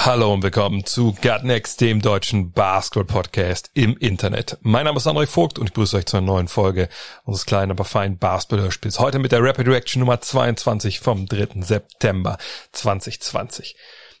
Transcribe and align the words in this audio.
Hallo 0.00 0.32
und 0.32 0.44
willkommen 0.44 0.86
zu 0.86 1.12
Gut 1.12 1.42
Next, 1.42 1.80
dem 1.80 2.00
deutschen 2.00 2.52
Basketball-Podcast 2.52 3.72
im 3.74 3.96
Internet. 3.96 4.56
Mein 4.60 4.84
Name 4.84 4.98
ist 4.98 5.08
André 5.08 5.26
Vogt 5.26 5.58
und 5.58 5.66
ich 5.66 5.72
begrüße 5.72 5.96
euch 5.96 6.06
zu 6.06 6.16
einer 6.16 6.26
neuen 6.26 6.46
Folge 6.46 6.88
unseres 7.24 7.46
kleinen, 7.46 7.72
aber 7.72 7.84
feinen 7.84 8.16
Basketball-Hörspiels. 8.16 9.00
Heute 9.00 9.18
mit 9.18 9.32
der 9.32 9.42
Rapid 9.42 9.66
Reaction 9.66 9.98
Nummer 9.98 10.20
22 10.20 11.00
vom 11.00 11.26
3. 11.26 11.62
September 11.62 12.38
2020. 12.70 13.74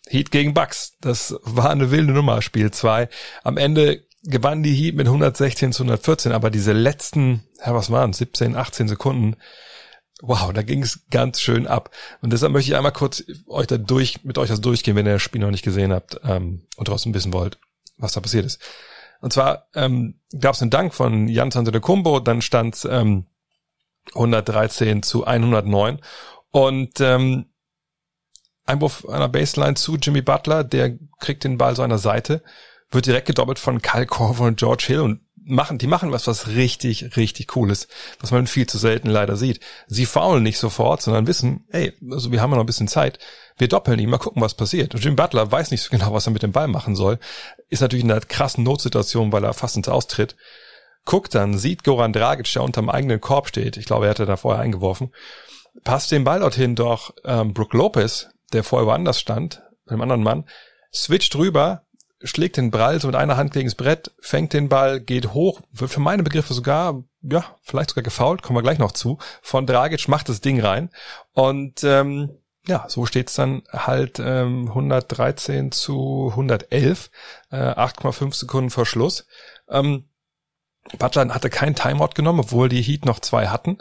Heat 0.08 0.32
gegen 0.32 0.52
Bucks. 0.52 0.96
Das 1.00 1.36
war 1.42 1.70
eine 1.70 1.92
wilde 1.92 2.12
Nummer, 2.12 2.42
Spiel 2.42 2.72
2. 2.72 3.08
Am 3.44 3.56
Ende 3.56 4.04
gewann 4.24 4.64
die 4.64 4.74
Heat 4.74 4.96
mit 4.96 5.06
116 5.06 5.72
zu 5.72 5.84
114, 5.84 6.32
aber 6.32 6.50
diese 6.50 6.72
letzten, 6.72 7.44
ja, 7.64 7.72
was 7.72 7.88
waren 7.92 8.12
17, 8.12 8.56
18 8.56 8.88
Sekunden, 8.88 9.36
Wow, 10.20 10.52
da 10.52 10.62
ging 10.62 10.82
es 10.82 11.06
ganz 11.10 11.40
schön 11.40 11.66
ab. 11.66 11.90
Und 12.20 12.32
deshalb 12.32 12.52
möchte 12.52 12.70
ich 12.70 12.76
einmal 12.76 12.92
kurz 12.92 13.22
euch 13.46 13.68
da 13.68 13.78
durch, 13.78 14.24
mit 14.24 14.36
euch 14.38 14.48
das 14.48 14.60
durchgehen, 14.60 14.96
wenn 14.96 15.06
ihr 15.06 15.14
das 15.14 15.22
Spiel 15.22 15.40
noch 15.40 15.50
nicht 15.50 15.64
gesehen 15.64 15.92
habt 15.92 16.20
ähm, 16.24 16.66
und 16.76 16.86
trotzdem 16.86 17.14
wissen 17.14 17.32
wollt, 17.32 17.58
was 17.98 18.12
da 18.12 18.20
passiert 18.20 18.44
ist. 18.44 18.60
Und 19.20 19.32
zwar 19.32 19.68
ähm, 19.74 20.20
gab 20.40 20.54
es 20.54 20.62
einen 20.62 20.70
Dank 20.70 20.94
von 20.94 21.28
Jan 21.28 21.52
Antetokounmpo, 21.52 22.20
dann 22.20 22.42
stand 22.42 22.86
ähm, 22.90 23.26
113 24.14 25.02
zu 25.02 25.24
109 25.24 26.00
und 26.50 27.00
ähm, 27.00 27.46
Einwurf 28.64 29.08
einer 29.08 29.28
Baseline 29.28 29.74
zu 29.74 29.96
Jimmy 29.96 30.22
Butler, 30.22 30.62
der 30.62 30.96
kriegt 31.20 31.44
den 31.44 31.58
Ball 31.58 31.74
so 31.74 31.86
der 31.86 31.98
Seite, 31.98 32.42
wird 32.90 33.06
direkt 33.06 33.26
gedoppelt 33.26 33.58
von 33.58 33.82
Kyle 33.82 34.06
Korver 34.06 34.44
und 34.44 34.58
George 34.58 34.84
Hill 34.86 35.00
und 35.00 35.20
machen, 35.48 35.78
die 35.78 35.86
machen 35.86 36.12
was, 36.12 36.26
was 36.26 36.48
richtig, 36.48 37.16
richtig 37.16 37.56
cool 37.56 37.70
ist, 37.70 37.88
was 38.20 38.30
man 38.30 38.46
viel 38.46 38.66
zu 38.66 38.78
selten 38.78 39.08
leider 39.08 39.36
sieht. 39.36 39.60
Sie 39.86 40.06
faulen 40.06 40.42
nicht 40.42 40.58
sofort, 40.58 41.02
sondern 41.02 41.26
wissen, 41.26 41.64
ey, 41.70 41.92
also 42.10 42.30
wir 42.30 42.40
haben 42.40 42.50
ja 42.50 42.56
noch 42.56 42.64
ein 42.64 42.66
bisschen 42.66 42.88
Zeit. 42.88 43.18
Wir 43.56 43.68
doppeln 43.68 43.98
ihn, 43.98 44.10
mal 44.10 44.18
gucken, 44.18 44.42
was 44.42 44.54
passiert. 44.54 44.94
Und 44.94 45.02
Jim 45.02 45.16
Butler 45.16 45.50
weiß 45.50 45.70
nicht 45.70 45.82
so 45.82 45.90
genau, 45.90 46.12
was 46.12 46.26
er 46.26 46.32
mit 46.32 46.42
dem 46.42 46.52
Ball 46.52 46.68
machen 46.68 46.94
soll. 46.94 47.18
Ist 47.68 47.80
natürlich 47.80 48.04
in 48.04 48.12
einer 48.12 48.20
krassen 48.20 48.64
Notsituation, 48.64 49.32
weil 49.32 49.44
er 49.44 49.54
fast 49.54 49.76
ins 49.76 49.88
Austritt. 49.88 50.36
Guckt 51.04 51.34
dann, 51.34 51.56
sieht 51.56 51.84
Goran 51.84 52.12
Dragic, 52.12 52.52
der 52.52 52.62
unterm 52.62 52.90
eigenen 52.90 53.20
Korb 53.20 53.48
steht. 53.48 53.76
Ich 53.76 53.86
glaube, 53.86 54.06
er 54.06 54.10
hatte 54.10 54.26
da 54.26 54.36
vorher 54.36 54.62
eingeworfen. 54.62 55.12
Passt 55.82 56.12
den 56.12 56.24
Ball 56.24 56.40
dorthin, 56.40 56.74
doch 56.74 57.14
ähm, 57.24 57.54
Brook 57.54 57.72
Lopez, 57.72 58.28
der 58.52 58.64
vorher 58.64 58.86
woanders 58.86 59.18
stand, 59.18 59.62
mit 59.84 59.92
einem 59.92 60.02
anderen 60.02 60.22
Mann, 60.22 60.44
switcht 60.92 61.34
rüber, 61.36 61.86
schlägt 62.22 62.56
den 62.56 62.70
Ball 62.70 63.00
so 63.00 63.06
mit 63.08 63.16
einer 63.16 63.36
Hand 63.36 63.52
gegen 63.52 63.68
das 63.68 63.74
Brett, 63.74 64.12
fängt 64.20 64.52
den 64.52 64.68
Ball, 64.68 65.00
geht 65.00 65.32
hoch, 65.34 65.60
wird 65.72 65.90
für 65.90 66.00
meine 66.00 66.22
Begriffe 66.22 66.54
sogar, 66.54 67.02
ja, 67.22 67.44
vielleicht 67.62 67.90
sogar 67.90 68.02
gefault, 68.02 68.42
kommen 68.42 68.56
wir 68.56 68.62
gleich 68.62 68.78
noch 68.78 68.92
zu, 68.92 69.18
von 69.42 69.66
Dragic 69.66 70.08
macht 70.08 70.28
das 70.28 70.40
Ding 70.40 70.60
rein 70.60 70.90
und 71.32 71.84
ähm, 71.84 72.30
ja, 72.66 72.84
so 72.88 73.06
steht's 73.06 73.34
dann 73.34 73.62
halt 73.72 74.18
ähm, 74.18 74.68
113 74.68 75.72
zu 75.72 76.28
111, 76.30 77.10
äh, 77.50 77.56
8,5 77.56 78.34
Sekunden 78.34 78.70
vor 78.70 78.84
Schluss. 78.84 79.26
Ähm, 79.68 80.08
Butler 80.98 81.34
hatte 81.34 81.50
kein 81.50 81.74
Timeout 81.74 82.10
genommen, 82.14 82.40
obwohl 82.40 82.68
die 82.68 82.82
Heat 82.82 83.04
noch 83.04 83.20
zwei 83.20 83.48
hatten. 83.48 83.78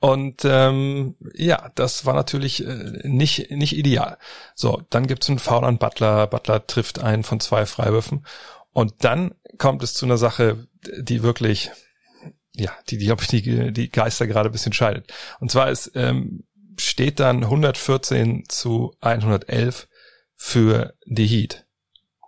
Und 0.00 0.46
ähm, 0.46 1.16
ja, 1.34 1.70
das 1.74 2.06
war 2.06 2.14
natürlich 2.14 2.66
äh, 2.66 3.02
nicht 3.04 3.50
nicht 3.50 3.76
ideal. 3.76 4.16
So, 4.54 4.82
dann 4.88 5.06
gibt's 5.06 5.28
einen 5.28 5.38
Foul 5.38 5.64
an 5.64 5.76
Butler. 5.76 6.26
Butler 6.26 6.66
trifft 6.66 7.00
einen 7.00 7.22
von 7.22 7.38
zwei 7.38 7.66
Freiwürfen. 7.66 8.24
Und 8.72 9.04
dann 9.04 9.34
kommt 9.58 9.82
es 9.82 9.92
zu 9.94 10.06
einer 10.06 10.16
Sache, 10.16 10.66
die 10.98 11.22
wirklich, 11.22 11.70
ja, 12.54 12.70
die, 12.88 12.96
die 12.96 13.12
ich, 13.12 13.42
die, 13.42 13.72
die 13.72 13.90
Geister 13.90 14.26
gerade 14.26 14.48
ein 14.48 14.52
bisschen 14.52 14.72
scheidet. 14.72 15.12
Und 15.38 15.50
zwar 15.50 15.70
ist, 15.70 15.92
ähm, 15.94 16.44
steht 16.78 17.20
dann 17.20 17.44
114 17.44 18.44
zu 18.48 18.94
111 19.00 19.88
für 20.34 20.94
die 21.04 21.26
Heat. 21.26 21.66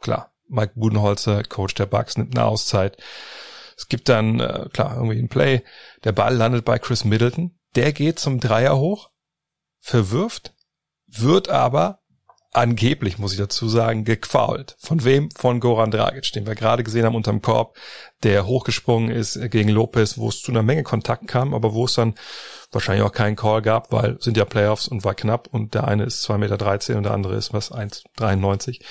Klar, 0.02 0.34
Mike 0.48 0.72
Budenholzer, 0.76 1.42
Coach 1.44 1.74
der 1.74 1.86
Bucks, 1.86 2.18
nimmt 2.18 2.36
eine 2.36 2.46
Auszeit. 2.46 2.98
Es 3.76 3.88
gibt 3.88 4.08
dann, 4.08 4.40
äh, 4.40 4.68
klar, 4.72 4.96
irgendwie 4.96 5.18
ein 5.18 5.28
Play. 5.28 5.62
Der 6.04 6.12
Ball 6.12 6.34
landet 6.34 6.64
bei 6.64 6.78
Chris 6.78 7.04
Middleton. 7.04 7.58
Der 7.74 7.92
geht 7.92 8.18
zum 8.18 8.40
Dreier 8.40 8.76
hoch, 8.76 9.10
verwirft, 9.80 10.54
wird 11.06 11.48
aber 11.48 12.02
angeblich, 12.52 13.18
muss 13.18 13.32
ich 13.32 13.38
dazu 13.38 13.68
sagen, 13.68 14.04
gefault. 14.04 14.76
Von 14.78 15.04
wem? 15.04 15.30
Von 15.30 15.58
Goran 15.58 15.90
Dragic, 15.90 16.32
den 16.32 16.46
wir 16.46 16.54
gerade 16.54 16.84
gesehen 16.84 17.04
haben 17.04 17.14
unterm 17.14 17.40
Korb, 17.40 17.78
der 18.22 18.46
hochgesprungen 18.46 19.10
ist 19.10 19.40
gegen 19.50 19.70
Lopez, 19.70 20.18
wo 20.18 20.28
es 20.28 20.42
zu 20.42 20.52
einer 20.52 20.62
Menge 20.62 20.82
Kontakt 20.82 21.26
kam, 21.28 21.54
aber 21.54 21.72
wo 21.72 21.86
es 21.86 21.94
dann 21.94 22.14
wahrscheinlich 22.70 23.04
auch 23.04 23.12
keinen 23.12 23.36
Call 23.36 23.62
gab, 23.62 23.90
weil 23.90 24.20
sind 24.20 24.36
ja 24.36 24.44
Playoffs 24.44 24.86
und 24.86 25.04
war 25.04 25.14
knapp 25.14 25.48
und 25.48 25.74
der 25.74 25.88
eine 25.88 26.04
ist 26.04 26.28
2,13 26.28 26.38
Meter 26.38 26.96
und 26.98 27.02
der 27.04 27.12
andere 27.12 27.36
ist 27.36 27.52
was 27.52 27.72
1,93. 27.72 28.82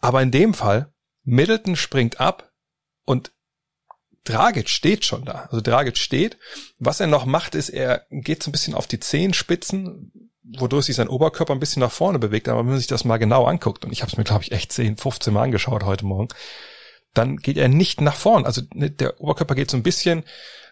Aber 0.00 0.20
in 0.22 0.30
dem 0.30 0.54
Fall, 0.54 0.92
Middleton 1.22 1.76
springt 1.76 2.20
ab 2.20 2.50
und 3.04 3.32
Dragic 4.24 4.68
steht 4.68 5.04
schon 5.04 5.24
da. 5.24 5.48
Also 5.50 5.60
Dragic 5.60 5.96
steht. 5.96 6.38
Was 6.78 7.00
er 7.00 7.06
noch 7.06 7.24
macht, 7.24 7.54
ist, 7.54 7.70
er 7.70 8.06
geht 8.10 8.42
so 8.42 8.50
ein 8.50 8.52
bisschen 8.52 8.74
auf 8.74 8.86
die 8.86 9.00
Zehenspitzen, 9.00 10.30
wodurch 10.42 10.86
sich 10.86 10.96
sein 10.96 11.08
Oberkörper 11.08 11.52
ein 11.52 11.60
bisschen 11.60 11.80
nach 11.80 11.92
vorne 11.92 12.18
bewegt. 12.18 12.48
Aber 12.48 12.60
wenn 12.60 12.70
man 12.70 12.78
sich 12.78 12.86
das 12.86 13.04
mal 13.04 13.18
genau 13.18 13.44
anguckt, 13.44 13.84
und 13.84 13.92
ich 13.92 14.02
habe 14.02 14.10
es 14.10 14.18
mir, 14.18 14.24
glaube 14.24 14.42
ich, 14.42 14.52
echt 14.52 14.72
10, 14.72 14.96
15 14.96 15.32
Mal 15.32 15.44
angeschaut 15.44 15.84
heute 15.84 16.04
Morgen, 16.06 16.28
dann 17.14 17.36
geht 17.38 17.56
er 17.56 17.68
nicht 17.68 18.00
nach 18.00 18.14
vorne. 18.14 18.46
Also 18.46 18.62
ne, 18.74 18.90
der 18.90 19.20
Oberkörper 19.20 19.54
geht 19.54 19.70
so 19.70 19.76
ein 19.76 19.82
bisschen 19.82 20.24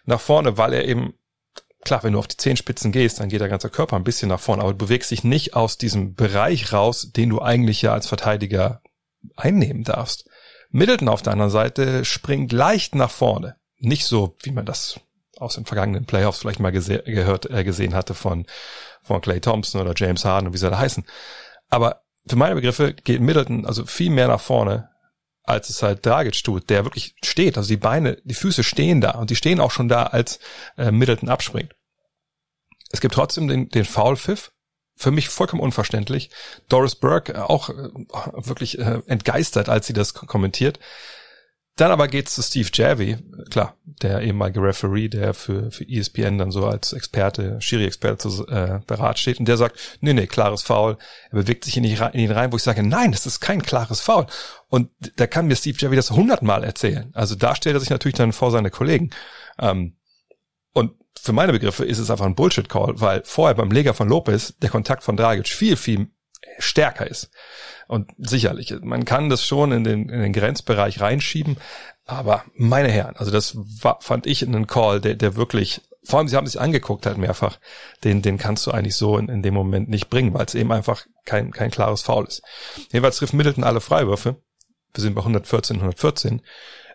nach 0.05 0.21
vorne, 0.21 0.57
weil 0.57 0.73
er 0.73 0.85
eben, 0.85 1.13
klar, 1.83 2.03
wenn 2.03 2.13
du 2.13 2.19
auf 2.19 2.27
die 2.27 2.37
Zehenspitzen 2.37 2.91
gehst, 2.91 3.19
dann 3.19 3.29
geht 3.29 3.41
der 3.41 3.49
ganze 3.49 3.69
Körper 3.69 3.95
ein 3.95 4.03
bisschen 4.03 4.29
nach 4.29 4.39
vorne, 4.39 4.61
aber 4.61 4.71
du 4.71 4.77
bewegst 4.77 5.11
dich 5.11 5.23
nicht 5.23 5.55
aus 5.55 5.77
diesem 5.77 6.15
Bereich 6.15 6.73
raus, 6.73 7.11
den 7.11 7.29
du 7.29 7.41
eigentlich 7.41 7.81
ja 7.81 7.93
als 7.93 8.07
Verteidiger 8.07 8.81
einnehmen 9.35 9.83
darfst. 9.83 10.29
Middleton 10.69 11.09
auf 11.09 11.21
der 11.21 11.33
anderen 11.33 11.51
Seite 11.51 12.05
springt 12.05 12.51
leicht 12.51 12.95
nach 12.95 13.11
vorne. 13.11 13.55
Nicht 13.79 14.05
so, 14.05 14.35
wie 14.41 14.51
man 14.51 14.65
das 14.65 14.99
aus 15.37 15.55
den 15.55 15.65
vergangenen 15.65 16.05
Playoffs 16.05 16.39
vielleicht 16.39 16.59
mal 16.59 16.71
gese 16.71 17.03
gehört, 17.03 17.49
äh, 17.49 17.63
gesehen 17.63 17.93
hatte 17.93 18.13
von, 18.13 18.45
von 19.03 19.21
Clay 19.21 19.39
Thompson 19.39 19.81
oder 19.81 19.93
James 19.95 20.25
Harden 20.25 20.47
und 20.47 20.53
wie 20.53 20.57
sie 20.57 20.69
da 20.69 20.77
heißen. 20.77 21.05
Aber 21.69 22.01
für 22.27 22.35
meine 22.35 22.55
Begriffe 22.55 22.93
geht 22.93 23.21
Middleton 23.21 23.65
also 23.65 23.85
viel 23.85 24.09
mehr 24.09 24.27
nach 24.27 24.41
vorne, 24.41 24.89
als 25.43 25.69
es 25.69 25.81
halt 25.81 26.05
Dragic 26.05 26.43
tut, 26.43 26.69
der 26.69 26.83
wirklich 26.83 27.15
steht. 27.23 27.57
Also 27.57 27.69
die 27.69 27.77
Beine, 27.77 28.17
die 28.23 28.33
Füße 28.33 28.63
stehen 28.63 28.99
da 28.99 29.11
und 29.11 29.29
die 29.29 29.35
stehen 29.35 29.61
auch 29.61 29.71
schon 29.71 29.87
da, 29.87 30.03
als 30.03 30.39
äh, 30.77 30.91
Middleton 30.91 31.29
abspringt. 31.29 31.73
Es 32.91 33.01
gibt 33.01 33.13
trotzdem 33.13 33.47
den, 33.47 33.69
den 33.69 33.85
Foul-Pfiff, 33.85 34.51
für 34.97 35.11
mich 35.11 35.29
vollkommen 35.29 35.61
unverständlich. 35.61 36.31
Doris 36.67 36.95
Burke 36.95 37.33
äh, 37.33 37.37
auch 37.37 37.69
äh, 37.69 37.73
wirklich 38.35 38.79
äh, 38.79 39.01
entgeistert, 39.05 39.69
als 39.69 39.87
sie 39.87 39.93
das 39.93 40.13
kommentiert. 40.13 40.79
Dann 41.75 41.91
aber 41.91 42.07
geht's 42.07 42.33
zu 42.33 42.41
Steve 42.41 42.69
Javy, 42.73 43.17
klar, 43.51 43.77
der 43.85 44.21
ehemalige 44.21 44.63
Referee, 44.63 45.09
der 45.09 45.35
für, 45.35 45.69
für 45.69 45.87
ESPN 45.87 46.39
dann 46.39 46.49
so 46.49 46.65
als 46.65 46.91
Experte, 46.91 47.61
Schiri-Experte 47.61 48.29
zu 48.29 48.47
äh, 48.47 48.79
Berat 48.87 49.19
steht 49.19 49.39
und 49.39 49.47
der 49.47 49.57
sagt, 49.57 49.77
nee, 50.01 50.13
nee, 50.13 50.25
klares 50.25 50.63
Foul. 50.63 50.97
Er 51.29 51.37
bewegt 51.37 51.65
sich 51.65 51.77
in, 51.77 51.83
die, 51.83 51.93
in 51.93 52.19
ihn 52.19 52.31
rein, 52.31 52.51
wo 52.51 52.55
ich 52.55 52.63
sage, 52.63 52.81
nein, 52.81 53.11
das 53.11 53.27
ist 53.27 53.41
kein 53.41 53.61
klares 53.61 54.01
Foul. 54.01 54.25
Und 54.69 54.89
da 55.17 55.27
kann 55.27 55.45
mir 55.45 55.55
Steve 55.55 55.77
Javy 55.79 55.95
das 55.95 56.09
hundertmal 56.09 56.63
erzählen. 56.63 57.11
Also 57.13 57.35
da 57.35 57.55
stellt 57.55 57.75
er 57.75 57.79
sich 57.79 57.91
natürlich 57.91 58.17
dann 58.17 58.33
vor 58.33 58.49
seine 58.49 58.71
Kollegen. 58.71 59.11
Ähm, 59.59 59.97
und 60.73 60.93
für 61.17 61.33
meine 61.33 61.51
Begriffe 61.51 61.85
ist 61.85 61.99
es 61.99 62.09
einfach 62.09 62.25
ein 62.25 62.35
Bullshit-Call, 62.35 62.99
weil 62.99 63.21
vorher 63.25 63.55
beim 63.55 63.71
Leger 63.71 63.93
von 63.93 64.09
Lopez 64.09 64.55
der 64.61 64.69
Kontakt 64.69 65.03
von 65.03 65.17
Dragic 65.17 65.47
viel, 65.47 65.75
viel 65.75 66.09
stärker 66.59 67.07
ist. 67.07 67.29
Und 67.87 68.11
sicherlich, 68.17 68.73
man 68.81 69.05
kann 69.05 69.29
das 69.29 69.45
schon 69.45 69.71
in 69.71 69.83
den, 69.83 70.09
in 70.09 70.21
den 70.21 70.33
Grenzbereich 70.33 71.01
reinschieben, 71.01 71.57
aber 72.05 72.45
meine 72.55 72.89
Herren, 72.89 73.15
also 73.15 73.31
das 73.31 73.55
war, 73.55 73.99
fand 74.01 74.27
ich 74.27 74.45
einen 74.45 74.67
Call, 74.67 75.01
der, 75.01 75.15
der 75.15 75.35
wirklich, 75.35 75.81
vor 76.03 76.19
allem 76.19 76.27
sie 76.27 76.35
haben 76.35 76.47
sich 76.47 76.59
angeguckt 76.59 77.05
halt 77.05 77.17
mehrfach, 77.17 77.59
den, 78.03 78.21
den 78.21 78.37
kannst 78.37 78.65
du 78.65 78.71
eigentlich 78.71 78.95
so 78.95 79.17
in, 79.17 79.29
in 79.29 79.41
dem 79.41 79.53
Moment 79.53 79.89
nicht 79.89 80.09
bringen, 80.09 80.33
weil 80.33 80.45
es 80.45 80.55
eben 80.55 80.71
einfach 80.71 81.05
kein, 81.25 81.51
kein 81.51 81.71
klares 81.71 82.01
Foul 82.01 82.25
ist. 82.25 82.41
Jedenfalls 82.91 83.17
trifft 83.17 83.33
Middleton 83.33 83.63
alle 83.63 83.81
Freiwürfe. 83.81 84.37
Wir 84.93 85.01
sind 85.01 85.15
bei 85.15 85.21
114, 85.21 85.77
114. 85.77 86.41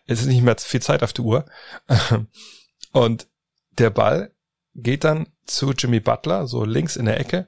Es 0.07 0.21
ist 0.21 0.27
nicht 0.27 0.43
mehr 0.43 0.57
viel 0.59 0.83
Zeit 0.83 1.03
auf 1.03 1.13
der 1.13 1.25
Uhr. 1.25 1.45
Und 2.93 3.27
der 3.79 3.91
Ball 3.91 4.33
geht 4.75 5.05
dann 5.05 5.29
zu 5.45 5.73
Jimmy 5.73 6.01
Butler, 6.01 6.47
so 6.47 6.65
links 6.65 6.97
in 6.97 7.07
der 7.07 7.21
Ecke. 7.21 7.47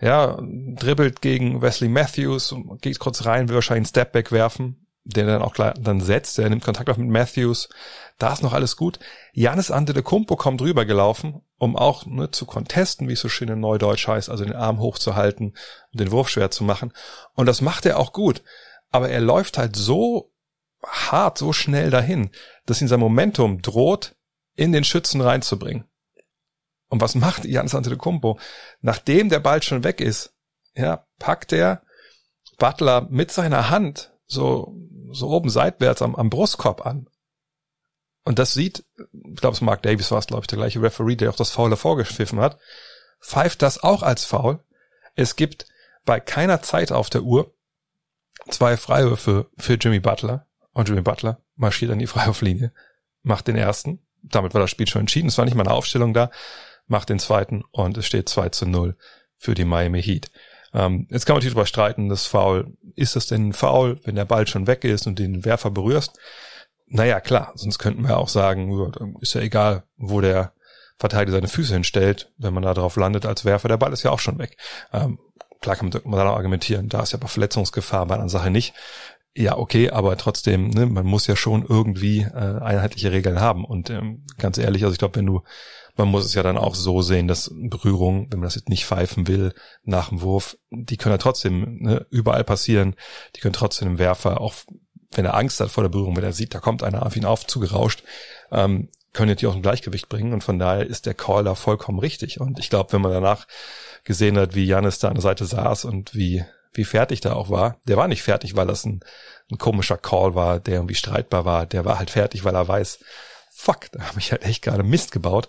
Ja, 0.00 0.38
dribbelt 0.42 1.22
gegen 1.22 1.62
Wesley 1.62 1.88
Matthews, 1.88 2.54
geht 2.82 2.98
kurz 2.98 3.24
rein, 3.24 3.48
will 3.48 3.54
wahrscheinlich 3.54 3.86
einen 3.86 3.90
Stepback 3.90 4.30
werfen. 4.30 4.86
den 5.08 5.28
er 5.28 5.34
dann 5.34 5.42
auch 5.42 5.54
gleich 5.54 5.74
dann 5.78 6.00
setzt. 6.00 6.38
Er 6.38 6.50
nimmt 6.50 6.64
Kontakt 6.64 6.90
auf 6.90 6.96
mit 6.96 7.08
Matthews. 7.08 7.68
Da 8.18 8.32
ist 8.32 8.42
noch 8.42 8.52
alles 8.52 8.76
gut. 8.76 8.98
Janis 9.32 9.70
Antetokounmpo 9.70 10.34
kommt 10.34 10.60
rübergelaufen, 10.60 11.42
um 11.58 11.76
auch 11.76 12.04
ne, 12.06 12.32
zu 12.32 12.44
contesten, 12.44 13.08
wie 13.08 13.12
es 13.12 13.20
so 13.20 13.28
schön 13.28 13.48
in 13.48 13.60
Neudeutsch 13.60 14.08
heißt, 14.08 14.28
also 14.28 14.44
den 14.44 14.56
Arm 14.56 14.80
hochzuhalten 14.80 15.56
und 15.92 16.00
den 16.00 16.10
Wurf 16.10 16.28
schwer 16.28 16.50
zu 16.50 16.64
machen. 16.64 16.92
Und 17.34 17.46
das 17.46 17.60
macht 17.60 17.86
er 17.86 17.98
auch 17.98 18.12
gut. 18.12 18.42
Aber 18.90 19.08
er 19.08 19.20
läuft 19.20 19.58
halt 19.58 19.76
so 19.76 20.32
hart, 20.84 21.38
so 21.38 21.52
schnell 21.52 21.90
dahin, 21.90 22.30
dass 22.66 22.82
ihn 22.82 22.88
sein 22.88 23.00
Momentum 23.00 23.62
droht, 23.62 24.16
in 24.56 24.72
den 24.72 24.84
Schützen 24.84 25.20
reinzubringen. 25.20 25.84
Und 26.88 27.00
was 27.00 27.14
macht 27.14 27.44
Janis 27.44 27.74
Antetokounmpo? 27.74 28.38
Nachdem 28.80 29.28
der 29.28 29.40
Ball 29.40 29.62
schon 29.62 29.84
weg 29.84 30.00
ist, 30.00 30.34
ja, 30.74 31.06
packt 31.18 31.52
er 31.52 31.82
Butler 32.58 33.06
mit 33.10 33.30
seiner 33.30 33.70
Hand 33.70 34.12
so, 34.26 34.74
so 35.10 35.28
oben 35.28 35.50
seitwärts 35.50 36.02
am, 36.02 36.14
am 36.14 36.30
Brustkorb 36.30 36.84
an. 36.84 37.08
Und 38.24 38.38
das 38.38 38.54
sieht, 38.54 38.84
ich 39.12 39.36
glaube, 39.36 39.54
es 39.54 39.60
Mark 39.60 39.82
Davis 39.82 40.10
war 40.10 40.18
es, 40.18 40.26
glaube 40.26 40.42
ich, 40.42 40.46
der 40.48 40.58
gleiche 40.58 40.82
Referee, 40.82 41.16
der 41.16 41.30
auch 41.30 41.36
das 41.36 41.50
Foul 41.50 41.74
vorgepfiffen 41.76 42.40
hat, 42.40 42.58
pfeift 43.20 43.62
das 43.62 43.82
auch 43.82 44.02
als 44.02 44.24
Foul. 44.24 44.60
Es 45.14 45.36
gibt 45.36 45.66
bei 46.04 46.18
keiner 46.20 46.62
Zeit 46.62 46.92
auf 46.92 47.08
der 47.10 47.22
Uhr 47.22 47.54
zwei 48.50 48.76
Freiwürfe 48.76 49.48
für 49.56 49.74
Jimmy 49.74 50.00
Butler. 50.00 50.46
Und 50.72 50.88
Jimmy 50.88 51.02
Butler 51.02 51.40
marschiert 51.54 51.90
an 51.92 51.98
die 51.98 52.06
Freiwurflinie, 52.06 52.72
macht 53.22 53.48
den 53.48 53.56
ersten. 53.56 54.05
Damit 54.30 54.54
war 54.54 54.60
das 54.60 54.70
Spiel 54.70 54.86
schon 54.86 55.00
entschieden. 55.00 55.28
Es 55.28 55.38
war 55.38 55.44
nicht 55.44 55.54
mal 55.54 55.64
eine 55.64 55.74
Aufstellung 55.74 56.14
da. 56.14 56.30
Macht 56.86 57.08
den 57.08 57.18
zweiten 57.18 57.62
und 57.72 57.96
es 57.96 58.06
steht 58.06 58.28
2 58.28 58.50
zu 58.50 58.66
0 58.66 58.96
für 59.36 59.54
die 59.54 59.64
Miami 59.64 60.02
Heat. 60.02 60.30
Ähm, 60.72 61.06
jetzt 61.10 61.26
kann 61.26 61.34
man 61.34 61.38
natürlich 61.38 61.54
darüber 61.54 61.66
streiten, 61.66 62.08
das 62.08 62.26
Foul, 62.26 62.76
ist 62.94 63.16
das 63.16 63.26
denn 63.26 63.48
ein 63.48 63.52
Foul, 63.52 63.98
wenn 64.04 64.14
der 64.14 64.24
Ball 64.24 64.46
schon 64.46 64.66
weg 64.66 64.84
ist 64.84 65.06
und 65.06 65.18
den 65.18 65.44
Werfer 65.44 65.70
berührst? 65.70 66.18
Naja, 66.86 67.20
klar, 67.20 67.52
sonst 67.56 67.78
könnten 67.78 68.06
wir 68.06 68.18
auch 68.18 68.28
sagen, 68.28 69.16
ist 69.20 69.34
ja 69.34 69.40
egal, 69.40 69.84
wo 69.96 70.20
der 70.20 70.52
Verteidiger 70.98 71.36
seine 71.36 71.48
Füße 71.48 71.72
hinstellt, 71.72 72.30
wenn 72.38 72.54
man 72.54 72.62
da 72.62 72.74
drauf 72.74 72.96
landet 72.96 73.26
als 73.26 73.44
Werfer, 73.44 73.68
der 73.68 73.76
Ball 73.76 73.92
ist 73.92 74.02
ja 74.02 74.10
auch 74.10 74.20
schon 74.20 74.38
weg. 74.38 74.56
Ähm, 74.92 75.18
klar 75.60 75.76
kann 75.76 75.90
man, 76.04 76.18
dann 76.18 76.28
auch 76.28 76.36
argumentieren, 76.36 76.88
da 76.88 77.02
ist 77.02 77.12
ja 77.12 77.18
aber 77.18 77.28
Verletzungsgefahr 77.28 78.06
bei 78.06 78.14
einer 78.14 78.28
Sache 78.28 78.50
nicht. 78.50 78.74
Ja, 79.38 79.58
okay, 79.58 79.90
aber 79.90 80.16
trotzdem, 80.16 80.70
ne, 80.70 80.86
man 80.86 81.04
muss 81.04 81.26
ja 81.26 81.36
schon 81.36 81.64
irgendwie 81.66 82.20
äh, 82.22 82.60
einheitliche 82.60 83.12
Regeln 83.12 83.38
haben. 83.38 83.66
Und 83.66 83.90
ähm, 83.90 84.24
ganz 84.38 84.56
ehrlich, 84.56 84.82
also 84.84 84.94
ich 84.94 84.98
glaube, 84.98 85.16
wenn 85.16 85.26
du 85.26 85.42
man 85.96 86.08
muss 86.08 86.26
es 86.26 86.34
ja 86.34 86.42
dann 86.42 86.58
auch 86.58 86.74
so 86.74 87.00
sehen, 87.02 87.26
dass 87.26 87.50
Berührungen, 87.54 88.30
wenn 88.30 88.40
man 88.40 88.46
das 88.46 88.54
jetzt 88.54 88.68
nicht 88.68 88.84
pfeifen 88.84 89.26
will, 89.28 89.54
nach 89.82 90.10
dem 90.10 90.20
Wurf, 90.20 90.58
die 90.70 90.96
können 90.96 91.14
ja 91.14 91.18
trotzdem 91.18 91.78
ne, 91.80 92.06
überall 92.10 92.44
passieren. 92.44 92.94
Die 93.34 93.40
können 93.40 93.54
trotzdem 93.54 93.88
im 93.88 93.98
Werfer, 93.98 94.40
auch 94.40 94.54
wenn 95.12 95.24
er 95.24 95.36
Angst 95.36 95.58
hat 95.60 95.70
vor 95.70 95.84
der 95.84 95.88
Berührung, 95.88 96.16
wenn 96.16 96.24
er 96.24 96.32
sieht, 96.32 96.54
da 96.54 96.58
kommt 96.58 96.82
einer 96.82 97.06
auf 97.06 97.16
ihn 97.16 97.24
auf, 97.24 97.46
zugerauscht, 97.46 98.02
ähm, 98.52 98.90
können 99.14 99.34
die 99.36 99.46
auch 99.46 99.54
ein 99.54 99.62
Gleichgewicht 99.62 100.10
bringen. 100.10 100.34
Und 100.34 100.44
von 100.44 100.58
daher 100.58 100.86
ist 100.86 101.06
der 101.06 101.14
Call 101.14 101.44
da 101.44 101.54
vollkommen 101.54 101.98
richtig. 101.98 102.40
Und 102.40 102.58
ich 102.58 102.68
glaube, 102.68 102.92
wenn 102.92 103.00
man 103.00 103.12
danach 103.12 103.46
gesehen 104.04 104.36
hat, 104.36 104.54
wie 104.54 104.66
Janis 104.66 104.98
da 104.98 105.08
an 105.08 105.14
der 105.14 105.22
Seite 105.22 105.46
saß 105.46 105.86
und 105.86 106.14
wie 106.14 106.44
wie 106.76 106.84
fertig 106.84 107.20
da 107.20 107.34
auch 107.34 107.50
war. 107.50 107.80
Der 107.86 107.96
war 107.96 108.08
nicht 108.08 108.22
fertig, 108.22 108.56
weil 108.56 108.66
das 108.66 108.84
ein, 108.84 109.00
ein 109.50 109.58
komischer 109.58 109.96
Call 109.96 110.34
war, 110.34 110.60
der 110.60 110.74
irgendwie 110.74 110.94
streitbar 110.94 111.44
war. 111.44 111.66
Der 111.66 111.84
war 111.84 111.98
halt 111.98 112.10
fertig, 112.10 112.44
weil 112.44 112.54
er 112.54 112.68
weiß, 112.68 112.98
fuck, 113.50 113.90
da 113.92 114.00
habe 114.08 114.18
ich 114.18 114.32
halt 114.32 114.44
echt 114.44 114.62
gerade 114.62 114.82
Mist 114.82 115.12
gebaut. 115.12 115.48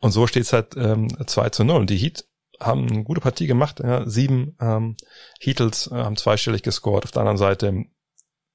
Und 0.00 0.10
so 0.10 0.26
steht's 0.26 0.52
halt 0.52 0.76
ähm, 0.76 1.08
2 1.26 1.50
zu 1.50 1.64
0. 1.64 1.80
Und 1.80 1.90
die 1.90 1.96
Heat 1.96 2.24
haben 2.60 2.88
eine 2.88 3.04
gute 3.04 3.20
Partie 3.20 3.46
gemacht. 3.46 3.80
Ja, 3.80 4.08
sieben 4.08 4.56
ähm, 4.60 4.96
Heatles 5.40 5.88
äh, 5.90 5.94
haben 5.94 6.16
zweistellig 6.16 6.62
gescored. 6.62 7.04
Auf 7.04 7.12
der 7.12 7.20
anderen 7.20 7.38
Seite 7.38 7.84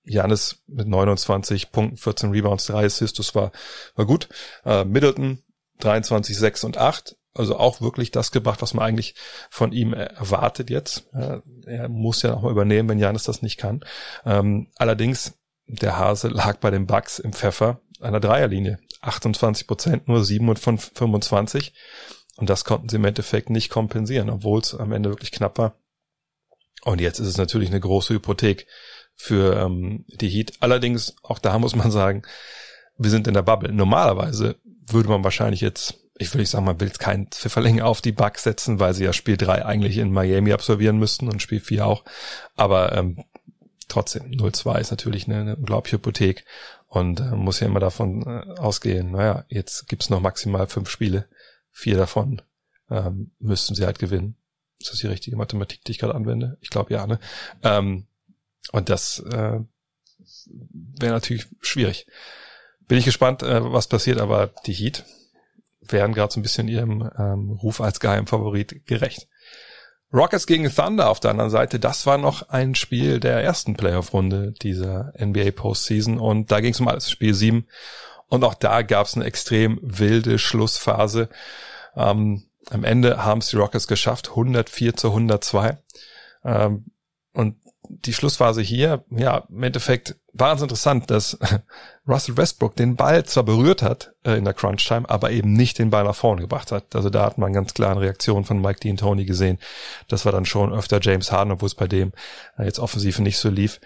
Janis 0.03 0.63
mit 0.67 0.87
29 0.87 1.71
Punkten, 1.71 1.97
14 1.97 2.31
Rebounds, 2.31 2.65
3 2.65 2.85
Assists, 2.85 3.17
das 3.17 3.35
war, 3.35 3.51
war 3.95 4.05
gut. 4.05 4.27
Äh, 4.65 4.83
Middleton 4.83 5.43
23, 5.79 6.37
6 6.37 6.63
und 6.63 6.77
8. 6.77 7.15
Also 7.33 7.57
auch 7.57 7.79
wirklich 7.79 8.11
das 8.11 8.31
gebracht, 8.31 8.61
was 8.61 8.73
man 8.73 8.85
eigentlich 8.85 9.15
von 9.49 9.71
ihm 9.71 9.93
erwartet 9.93 10.69
jetzt. 10.69 11.09
Er 11.13 11.87
muss 11.87 12.21
ja 12.23 12.31
nochmal 12.31 12.51
übernehmen, 12.51 12.89
wenn 12.89 12.99
Janis 12.99 13.23
das 13.23 13.41
nicht 13.41 13.57
kann. 13.57 13.85
Ähm, 14.25 14.67
allerdings, 14.75 15.39
der 15.65 15.97
Hase 15.97 16.27
lag 16.27 16.57
bei 16.57 16.71
den 16.71 16.87
Bucks 16.87 17.19
im 17.19 17.31
Pfeffer 17.31 17.79
einer 18.01 18.19
Dreierlinie. 18.19 18.79
28 19.01 19.65
Prozent, 19.65 20.07
nur 20.07 20.23
7 20.23 20.55
von 20.57 20.77
25. 20.77 21.73
Und 22.37 22.49
das 22.49 22.65
konnten 22.65 22.89
sie 22.89 22.97
im 22.97 23.05
Endeffekt 23.05 23.49
nicht 23.49 23.69
kompensieren, 23.69 24.29
obwohl 24.29 24.59
es 24.59 24.75
am 24.75 24.91
Ende 24.91 25.09
wirklich 25.09 25.31
knapp 25.31 25.57
war. 25.57 25.75
Und 26.83 26.99
jetzt 26.99 27.19
ist 27.19 27.27
es 27.27 27.37
natürlich 27.37 27.69
eine 27.69 27.79
große 27.79 28.13
Hypothek 28.13 28.67
für 29.15 29.55
ähm, 29.55 30.05
die 30.07 30.29
Heat. 30.29 30.53
Allerdings, 30.59 31.15
auch 31.21 31.39
da 31.39 31.59
muss 31.59 31.75
man 31.75 31.91
sagen, 31.91 32.23
wir 32.97 33.11
sind 33.11 33.27
in 33.27 33.33
der 33.33 33.43
Bubble. 33.43 33.71
Normalerweise 33.71 34.59
würde 34.63 35.09
man 35.09 35.23
wahrscheinlich 35.23 35.61
jetzt, 35.61 36.00
ich 36.21 36.33
würde 36.33 36.45
sagen, 36.45 36.65
man 36.65 36.79
will 36.79 36.91
kein 36.91 37.27
Pfifferling 37.27 37.81
auf 37.81 38.01
die 38.01 38.11
Bugs 38.11 38.43
setzen, 38.43 38.79
weil 38.79 38.93
sie 38.93 39.03
ja 39.03 39.13
Spiel 39.13 39.37
3 39.37 39.65
eigentlich 39.65 39.97
in 39.97 40.11
Miami 40.11 40.53
absolvieren 40.53 40.97
müssten 40.97 41.27
und 41.27 41.41
Spiel 41.41 41.59
4 41.59 41.85
auch. 41.85 42.05
Aber 42.55 42.95
ähm, 42.95 43.23
trotzdem, 43.87 44.31
0-2 44.31 44.79
ist 44.79 44.91
natürlich 44.91 45.27
eine, 45.27 45.41
eine 45.41 45.55
unglaubliche 45.55 45.97
Hypothek. 45.97 46.45
Und 46.87 47.21
äh, 47.21 47.35
muss 47.35 47.59
ja 47.59 47.67
immer 47.67 47.79
davon 47.79 48.23
äh, 48.27 48.59
ausgehen, 48.59 49.11
naja, 49.11 49.45
jetzt 49.47 49.87
gibt's 49.87 50.09
noch 50.09 50.19
maximal 50.19 50.67
fünf 50.67 50.89
Spiele. 50.89 51.27
Vier 51.71 51.97
davon 51.97 52.41
ähm, 52.89 53.31
müssten 53.39 53.75
sie 53.75 53.85
halt 53.85 53.97
gewinnen. 53.97 54.35
Ist 54.79 54.91
das 54.91 54.99
die 54.99 55.07
richtige 55.07 55.37
Mathematik, 55.37 55.83
die 55.85 55.91
ich 55.91 55.99
gerade 55.99 56.15
anwende? 56.15 56.57
Ich 56.61 56.69
glaube 56.69 56.93
ja, 56.93 57.07
ne? 57.07 57.19
Ähm, 57.63 58.07
und 58.73 58.89
das 58.89 59.19
äh, 59.19 59.59
wäre 60.49 61.13
natürlich 61.13 61.47
schwierig. 61.61 62.07
Bin 62.87 62.97
ich 62.97 63.05
gespannt, 63.05 63.41
äh, 63.41 63.71
was 63.71 63.87
passiert, 63.87 64.19
aber 64.19 64.53
die 64.65 64.73
Heat 64.73 65.05
werden 65.91 66.13
gerade 66.13 66.33
so 66.33 66.39
ein 66.39 66.43
bisschen 66.43 66.67
ihrem 66.67 67.09
ähm, 67.17 67.51
Ruf 67.51 67.81
als 67.81 67.99
Geheimfavorit 67.99 68.85
gerecht. 68.85 69.27
Rockets 70.13 70.45
gegen 70.45 70.69
Thunder 70.69 71.09
auf 71.09 71.21
der 71.21 71.31
anderen 71.31 71.49
Seite, 71.49 71.79
das 71.79 72.05
war 72.05 72.17
noch 72.17 72.49
ein 72.49 72.75
Spiel 72.75 73.19
der 73.19 73.41
ersten 73.41 73.75
Playoff-Runde 73.75 74.53
dieser 74.61 75.13
NBA 75.17 75.51
Postseason 75.51 76.19
und 76.19 76.51
da 76.51 76.59
ging 76.59 76.73
es 76.73 76.81
um 76.81 76.87
alles, 76.89 77.09
Spiel 77.09 77.33
7 77.33 77.65
und 78.27 78.43
auch 78.43 78.53
da 78.53 78.81
gab 78.81 79.07
es 79.07 79.15
eine 79.15 79.25
extrem 79.25 79.79
wilde 79.81 80.37
Schlussphase. 80.37 81.29
Ähm, 81.95 82.43
am 82.69 82.83
Ende 82.83 83.23
haben 83.23 83.39
es 83.39 83.47
die 83.47 83.55
Rockets 83.55 83.87
geschafft, 83.87 84.31
104 84.31 84.95
zu 84.95 85.07
102 85.09 85.77
ähm, 86.43 86.85
und 87.33 87.55
die 88.05 88.13
Schlussphase 88.13 88.61
hier, 88.61 89.03
ja, 89.09 89.43
im 89.49 89.63
Endeffekt 89.63 90.15
war 90.33 90.55
es 90.55 90.61
interessant, 90.61 91.11
dass 91.11 91.37
Russell 92.07 92.37
Westbrook 92.37 92.75
den 92.75 92.95
Ball 92.95 93.25
zwar 93.25 93.43
berührt 93.43 93.81
hat 93.81 94.13
äh, 94.23 94.37
in 94.37 94.45
der 94.45 94.53
Crunch 94.53 94.85
Time, 94.85 95.09
aber 95.09 95.31
eben 95.31 95.53
nicht 95.53 95.77
den 95.77 95.89
Ball 95.89 96.03
nach 96.03 96.15
vorne 96.15 96.41
gebracht 96.41 96.71
hat. 96.71 96.95
Also 96.95 97.09
da 97.09 97.25
hat 97.25 97.37
man 97.37 97.53
ganz 97.53 97.73
klar 97.73 97.91
eine 97.91 98.01
Reaktion 98.01 98.45
von 98.45 98.61
Mike 98.61 98.79
Dean 98.79 98.97
Tony 98.97 99.25
gesehen. 99.25 99.59
Das 100.07 100.25
war 100.25 100.31
dann 100.31 100.45
schon 100.45 100.73
öfter 100.73 100.99
James 101.01 101.31
Harden, 101.31 101.51
obwohl 101.51 101.67
es 101.67 101.75
bei 101.75 101.87
dem 101.87 102.13
äh, 102.57 102.63
jetzt 102.63 102.79
offensiv 102.79 103.19
nicht 103.19 103.37
so 103.37 103.49
lief. 103.49 103.79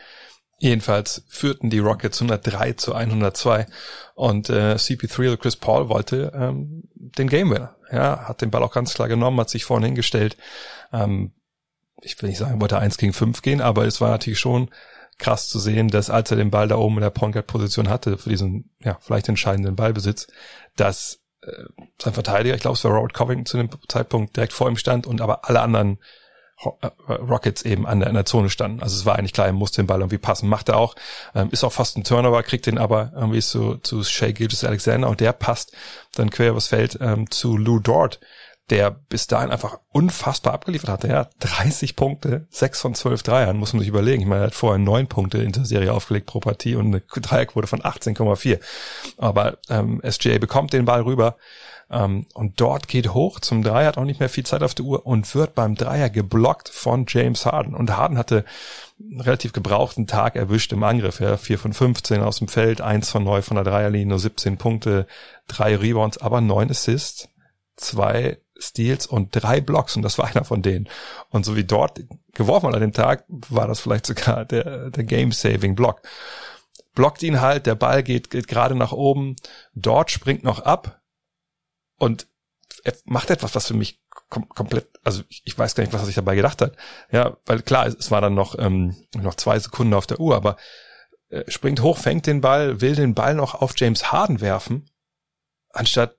Jedenfalls 0.58 1.26
führten 1.28 1.70
die 1.70 1.80
Rockets 1.80 2.22
103 2.22 2.74
zu 2.74 2.94
102 2.94 3.66
und 4.14 4.50
äh, 4.50 4.76
CP3 4.76 5.20
oder 5.28 5.38
Chris 5.38 5.58
Paul 5.58 5.90
wollte 5.90 6.32
ähm, 6.34 6.84
den 6.94 7.28
Game 7.28 7.50
Winner. 7.50 7.76
Ja, 7.92 8.28
hat 8.28 8.42
den 8.42 8.52
Ball 8.52 8.64
auch 8.64 8.72
ganz 8.72 8.94
klar 8.94 9.10
genommen, 9.10 9.40
hat 9.40 9.50
sich 9.50 9.66
vorne 9.66 9.88
hingestellt. 9.88 10.38
Ähm, 10.94 11.34
ich 12.02 12.22
will 12.22 12.30
nicht 12.30 12.38
sagen, 12.38 12.62
wollte 12.62 12.80
eins 12.80 12.98
gegen 12.98 13.14
fünf 13.14 13.42
gehen, 13.42 13.62
aber 13.62 13.86
es 13.86 14.02
war 14.02 14.10
natürlich 14.10 14.40
schon 14.40 14.70
krass 15.18 15.48
zu 15.48 15.60
sehen, 15.60 15.88
dass 15.88 16.10
als 16.10 16.32
er 16.32 16.38
den 16.38 16.52
Ball 16.52 16.68
da 16.68 16.76
oben 16.76 16.96
in 16.96 17.02
der 17.02 17.10
Point 17.10 17.48
Position 17.48 17.90
hatte 17.90 18.18
für 18.18 18.30
diesen 18.30 18.76
ja 18.80 18.98
vielleicht 19.00 19.30
entscheidenden 19.30 19.76
Ballbesitz, 19.76 20.28
dass 20.76 21.22
äh, 21.42 21.52
sein 22.02 22.14
Verteidiger, 22.14 22.56
ich 22.56 22.62
glaube 22.62 22.76
es 22.76 22.84
war 22.84 22.92
Robert 22.92 23.14
Covington 23.14 23.46
zu 23.46 23.58
dem 23.58 23.70
Zeitpunkt 23.88 24.36
direkt 24.36 24.54
vor 24.54 24.70
ihm 24.70 24.78
stand 24.78 25.08
und 25.08 25.22
aber 25.22 25.48
alle 25.48 25.62
anderen 25.62 26.00
äh, 26.82 26.88
Rockets 27.14 27.64
eben 27.64 27.86
an 27.86 28.00
der, 28.00 28.10
an 28.10 28.16
der 28.16 28.26
Zone 28.26 28.50
standen. 28.50 28.82
Also 28.82 28.98
es 28.98 29.06
war 29.06 29.18
eigentlich 29.18 29.34
klar, 29.34 29.48
er 29.48 29.54
musste 29.54 29.82
den 29.82 29.88
Ball 29.88 30.00
irgendwie 30.00 30.18
passen. 30.18 30.50
Macht 30.50 30.70
er 30.70 30.78
auch. 30.78 30.96
Ähm, 31.34 31.50
ist 31.52 31.64
auch 31.64 31.74
fast 31.74 31.98
ein 31.98 32.04
Turnover, 32.04 32.44
kriegt 32.44 32.66
den 32.66 32.78
aber 32.78 33.12
irgendwie 33.16 33.42
zu, 33.42 33.78
zu 33.78 34.04
Shea 34.04 34.32
Gilgis 34.32 34.64
Alexander 34.64 35.10
und 35.10 35.20
der 35.20 35.34
passt 35.34 35.74
dann 36.16 36.30
quer 36.30 36.52
übers 36.52 36.68
Feld 36.68 36.98
ähm, 37.02 37.30
zu 37.30 37.58
Lou 37.58 37.80
Dort, 37.80 38.20
der 38.70 38.90
bis 38.92 39.28
dahin 39.28 39.52
einfach 39.52 39.80
unfassbar 39.92 40.54
abgeliefert 40.54 40.90
hatte. 40.90 41.08
Ja, 41.08 41.30
30 41.40 41.96
Punkte, 41.96 42.48
6 42.50 42.82
von 42.82 42.96
12 42.96 43.22
Dreiern, 43.22 43.58
muss 43.58 43.74
man 43.74 43.82
sich 43.82 43.90
überlegen. 43.90 44.22
Ich 44.24 44.28
meine, 44.28 44.42
er 44.42 44.48
hat 44.48 44.56
vorher 44.56 44.80
9 44.80 45.08
Punkte 45.08 45.38
in 45.38 45.52
der 45.52 45.66
Serie 45.66 45.94
aufgelegt 45.94 46.26
pro 46.26 46.40
Partie 46.40 46.76
und 46.76 46.88
eine 46.88 47.02
Dreierquote 47.02 47.68
von 47.68 47.82
18,4. 47.82 48.60
Aber 49.18 49.58
ähm, 49.70 50.02
SGA 50.04 50.40
bekommt 50.40 50.74
den 50.74 50.86
Ball 50.86 51.02
rüber 51.02 51.36
ähm, 51.92 52.26
und 52.34 52.60
dort 52.60 52.88
geht 52.88 53.14
hoch 53.14 53.40
zum 53.40 53.62
Dreier, 53.62 53.90
hat 53.90 53.98
auch 54.00 54.04
nicht 54.04 54.20
mehr 54.20 54.30
viel 54.30 54.46
Zeit 54.46 54.64
auf 54.64 54.74
der 54.74 54.86
Uhr 54.86 55.06
und 55.06 55.36
wird 55.36 55.54
beim 55.54 55.76
Dreier 55.76 56.10
geblockt 56.10 56.70
von 56.70 57.06
James 57.08 57.46
Harden. 57.46 57.76
Und 57.76 57.96
Harden 57.96 58.18
hatte 58.18 58.46
einen 59.00 59.22
relativ 59.22 59.54
gebrauchten 59.54 60.08
Tag 60.08 60.36
erwischt 60.36 60.74
im 60.74 60.84
Angriff. 60.84 61.20
Ja, 61.20 61.38
4 61.38 61.60
von 61.60 61.74
15 61.74 62.24
aus 62.24 62.40
dem 62.40 62.48
Feld, 62.48 62.82
1 62.82 63.12
von 63.12 63.24
9 63.24 63.44
von 63.44 63.56
der 63.56 63.64
Dreierlinie, 63.64 64.08
nur 64.08 64.20
17 64.20 64.58
Punkte, 64.58 65.06
3 65.50 65.76
Rebounds, 65.76 66.18
aber 66.18 66.42
9 66.42 66.72
Assists 66.72 67.30
zwei 67.78 68.38
Steals 68.70 69.06
und 69.06 69.30
drei 69.32 69.62
Blocks 69.62 69.96
und 69.96 70.02
das 70.02 70.18
war 70.18 70.26
einer 70.34 70.46
von 70.46 70.62
denen. 70.62 70.90
Und 71.30 71.46
so 71.46 71.56
wie 71.56 71.64
dort 71.64 72.02
geworfen 72.34 72.74
an 72.74 72.82
dem 72.82 72.94
Tag, 72.94 73.26
war 73.28 73.68
das 73.68 73.80
vielleicht 73.80 74.06
sogar 74.06 74.46
der, 74.46 74.90
der 74.90 75.04
Game-Saving-Block. 75.04 76.02
Blockt 76.94 77.24
ihn 77.24 77.42
halt, 77.42 77.66
der 77.66 77.76
Ball 77.76 78.04
geht, 78.04 78.30
geht 78.30 78.48
gerade 78.48 78.76
nach 78.76 78.92
oben, 78.92 79.36
dort 79.74 80.12
springt 80.12 80.44
noch 80.44 80.60
ab 80.60 81.02
und 81.98 82.28
er 82.84 82.94
macht 83.06 83.32
etwas, 83.32 83.56
was 83.56 83.68
für 83.68 83.74
mich 83.74 84.02
kom 84.30 84.48
komplett, 84.50 84.88
also 85.04 85.24
ich, 85.30 85.42
ich, 85.46 85.58
weiß 85.58 85.76
gar 85.76 85.84
nicht, 85.84 85.94
was 85.94 86.02
er 86.02 86.06
sich 86.06 86.16
dabei 86.16 86.36
gedacht 86.36 86.62
hat. 86.62 86.76
Ja, 87.12 87.38
weil 87.46 87.62
klar, 87.62 87.86
es, 87.88 87.96
es 87.96 88.12
war 88.12 88.22
dann 88.22 88.34
noch, 88.34 88.58
ähm, 88.58 88.96
noch 89.16 89.36
zwei 89.36 89.60
Sekunden 89.60 89.94
auf 89.94 90.08
der 90.08 90.20
Uhr, 90.20 90.36
aber 90.36 90.58
äh, 91.30 91.50
springt 91.50 91.82
hoch, 91.82 91.98
fängt 91.98 92.28
den 92.28 92.42
Ball, 92.42 92.82
will 92.82 92.96
den 92.96 93.16
Ball 93.16 93.36
noch 93.36 93.56
auf 93.56 93.74
James 93.76 94.12
Harden 94.12 94.42
werfen, 94.42 94.90
anstatt, 95.72 96.18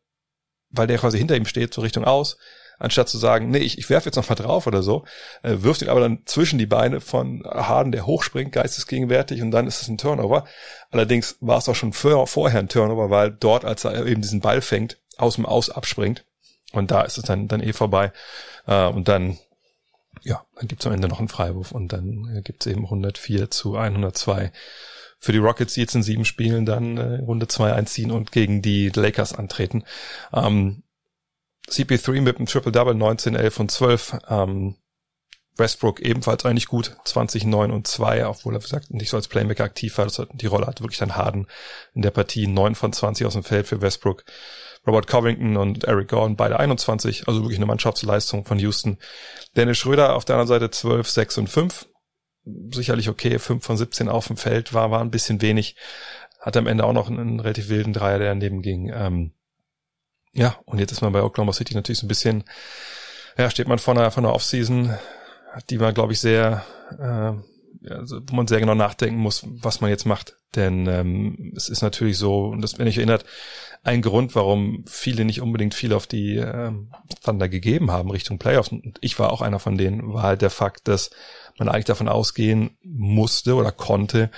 weil 0.71 0.87
der 0.87 0.99
quasi 0.99 1.19
hinter 1.19 1.37
ihm 1.37 1.47
steht, 1.47 1.75
so 1.75 1.81
Richtung 1.81 2.05
aus, 2.05 2.37
anstatt 2.79 3.09
zu 3.09 3.19
sagen, 3.19 3.51
nee, 3.51 3.59
ich, 3.59 3.79
ich 3.79 3.89
werfe 3.89 4.07
jetzt 4.07 4.17
noch 4.17 4.29
mal 4.29 4.35
drauf 4.35 4.67
oder 4.67 4.83
so, 4.83 5.05
äh, 5.43 5.57
wirft 5.59 5.83
ihn 5.83 5.89
aber 5.89 6.01
dann 6.01 6.23
zwischen 6.27 6.59
die 6.59 6.67
Beine 6.67 7.01
von 7.01 7.43
Harden, 7.45 7.93
der 7.93 8.07
hochspringt, 8.07 8.53
geistesgegenwärtig 8.53 9.43
und 9.43 9.51
dann 9.51 9.67
ist 9.67 9.83
es 9.83 9.89
ein 9.89 9.99
Turnover. 9.99 10.45
Allerdings 10.91 11.37
war 11.41 11.59
es 11.59 11.69
auch 11.69 11.75
schon 11.75 11.93
vor, 11.93 12.27
vorher 12.27 12.61
ein 12.61 12.69
Turnover, 12.69 13.11
weil 13.11 13.31
dort, 13.31 13.65
als 13.65 13.85
er 13.85 14.07
eben 14.07 14.23
diesen 14.23 14.41
Ball 14.41 14.61
fängt, 14.61 14.99
aus 15.17 15.37
dem 15.37 15.47
Aus 15.47 15.71
abspringt 15.71 16.25
und 16.73 16.91
da 16.91 17.03
ist 17.03 17.17
es 17.17 17.25
dann, 17.25 17.49
dann 17.49 17.63
eh 17.63 17.73
vorbei 17.73 18.13
äh, 18.67 18.87
und 18.87 19.09
dann 19.09 19.39
ja, 20.27 20.45
dann 20.57 20.67
gibt's 20.67 20.87
am 20.87 20.93
Ende 20.93 21.09
noch 21.09 21.21
einen 21.21 21.29
Freiwurf 21.29 21.71
und 21.73 21.93
dann 21.93 22.37
äh, 22.37 22.43
gibt's 22.43 22.67
eben 22.67 22.85
104 22.85 23.51
zu 23.51 23.77
102 23.77 24.51
für 25.19 25.33
die 25.33 25.39
Rockets, 25.39 25.75
die 25.75 25.81
jetzt 25.81 25.95
in 25.95 26.03
sieben 26.03 26.25
Spielen 26.25 26.67
dann 26.67 26.97
äh, 26.97 27.21
Runde 27.21 27.47
zwei 27.47 27.73
einziehen 27.73 28.11
und 28.11 28.33
gegen 28.33 28.61
die 28.61 28.89
Lakers 28.89 29.35
antreten. 29.35 29.85
Ähm, 30.33 30.83
CP3 31.69 32.21
mit 32.21 32.37
einem 32.37 32.47
Triple-Double, 32.47 32.95
19, 32.95 33.35
11 33.37 33.61
und 33.61 33.71
12. 33.71 34.19
Ähm, 34.29 34.77
Westbrook 35.57 36.01
ebenfalls 36.01 36.45
eigentlich 36.45 36.67
gut, 36.67 36.97
20, 37.05 37.45
9 37.45 37.71
und 37.71 37.87
2, 37.87 38.27
obwohl 38.27 38.55
er, 38.55 38.61
wie 38.61 38.65
gesagt, 38.65 38.91
nicht 38.91 39.09
so 39.09 39.17
als 39.17 39.29
Playmaker 39.29 39.65
aktiv 39.65 39.97
war. 39.97 40.05
Das 40.05 40.19
hat, 40.19 40.29
die 40.33 40.47
Rolle 40.47 40.67
hat 40.67 40.81
wirklich 40.81 40.99
dann 40.99 41.17
Harden 41.17 41.47
in 41.95 42.03
der 42.03 42.11
Partie, 42.11 42.47
9 42.47 42.75
von 42.75 42.93
20 42.93 43.27
aus 43.27 43.33
dem 43.33 43.43
Feld 43.43 43.67
für 43.67 43.81
Westbrook. 43.81 44.25
Robert 44.87 45.09
Covington 45.09 45.57
und 45.57 45.85
Eric 45.85 46.09
Gordon, 46.09 46.37
beide 46.37 46.61
21, 46.61 47.27
also 47.27 47.41
wirklich 47.43 47.59
eine 47.59 47.67
Mannschaftsleistung 47.67 48.45
von 48.45 48.59
Houston. 48.59 48.99
Dennis 49.57 49.79
Schröder 49.79 50.15
auf 50.15 50.25
der 50.25 50.37
anderen 50.37 50.61
Seite 50.61 50.71
12, 50.71 51.09
6 51.09 51.39
und 51.39 51.49
5. 51.49 51.87
Sicherlich 52.73 53.09
okay, 53.09 53.39
5 53.41 53.65
von 53.65 53.77
17 53.77 54.09
auf 54.09 54.29
dem 54.29 54.37
Feld, 54.37 54.73
war, 54.73 54.93
war 54.93 55.01
ein 55.01 55.11
bisschen 55.11 55.43
wenig. 55.43 55.75
Hat 56.41 56.57
am 56.57 56.69
Ende 56.69 56.85
auch 56.85 56.93
noch 56.93 57.11
einen, 57.11 57.41
relativ 57.41 57.69
wilden 57.69 57.93
Dreier, 57.93 58.19
der 58.21 58.29
daneben 58.29 58.63
ging. 58.63 58.93
Ähm, 58.95 59.33
ja, 60.33 60.57
und 60.67 60.79
jetzt 60.79 60.93
ist 60.93 61.01
man 61.01 61.13
bei 61.13 61.23
Oklahoma 61.23 61.53
City 61.53 61.75
natürlich 61.75 61.99
so 61.99 62.07
ein 62.07 62.09
bisschen, 62.09 62.45
ja, 63.37 63.51
steht 63.51 63.67
man 63.67 63.81
vor 63.81 63.97
einer, 63.97 64.13
vor 64.13 64.23
einer 64.23 64.35
Offseason, 64.35 64.97
die 65.71 65.79
man, 65.79 65.95
glaube 65.95 66.13
ich, 66.13 66.21
sehr, 66.21 66.65
äh, 66.99 67.91
also, 67.91 68.21
wo 68.27 68.37
man 68.37 68.47
sehr 68.47 68.61
genau 68.61 68.75
nachdenken 68.75 69.19
muss, 69.19 69.47
was 69.47 69.81
man 69.81 69.91
jetzt 69.91 70.07
macht. 70.07 70.37
Denn 70.55 70.87
ähm, 70.87 71.53
es 71.57 71.69
ist 71.69 71.83
natürlich 71.83 72.19
so, 72.19 72.47
und 72.47 72.63
das, 72.63 72.79
wenn 72.79 72.87
ich 72.87 72.97
erinnert, 72.97 73.25
ein 73.83 74.03
Grund, 74.03 74.35
warum 74.35 74.85
viele 74.89 75.25
nicht 75.25 75.41
unbedingt 75.41 75.75
viel 75.75 75.93
auf 75.93 76.07
die 76.07 76.37
äh, 76.37 76.73
Thunder 77.25 77.49
gegeben 77.49 77.93
haben 77.93 78.11
Richtung 78.11 78.39
Playoffs. 78.39 78.69
Und 78.69 78.99
ich 79.01 79.19
war 79.19 79.33
auch 79.33 79.43
einer 79.43 79.61
von 79.61 79.79
denen, 79.79 80.13
war 80.13 80.23
halt 80.23 80.43
der 80.43 80.51
Fakt, 80.51 80.89
dass 80.89 81.11
man 81.59 81.69
eigentlich 81.69 81.85
davon 81.85 82.09
ausgehen 82.09 82.77
musste 82.83 83.55
oder 83.55 83.71
konnte, 83.71 84.31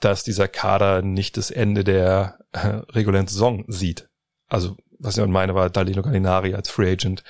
dass 0.00 0.22
dieser 0.22 0.48
Kader 0.48 1.00
nicht 1.00 1.36
das 1.36 1.50
Ende 1.50 1.82
der 1.82 2.38
äh, 2.52 2.82
regulären 2.90 3.26
Saison 3.26 3.64
sieht. 3.68 4.08
Also 4.48 4.76
was 4.98 5.18
ich 5.18 5.26
meine, 5.26 5.54
war 5.54 5.70
Dalino 5.70 6.02
Gallinari 6.02 6.54
als 6.54 6.68
Free 6.68 6.92
Agent. 6.92 7.22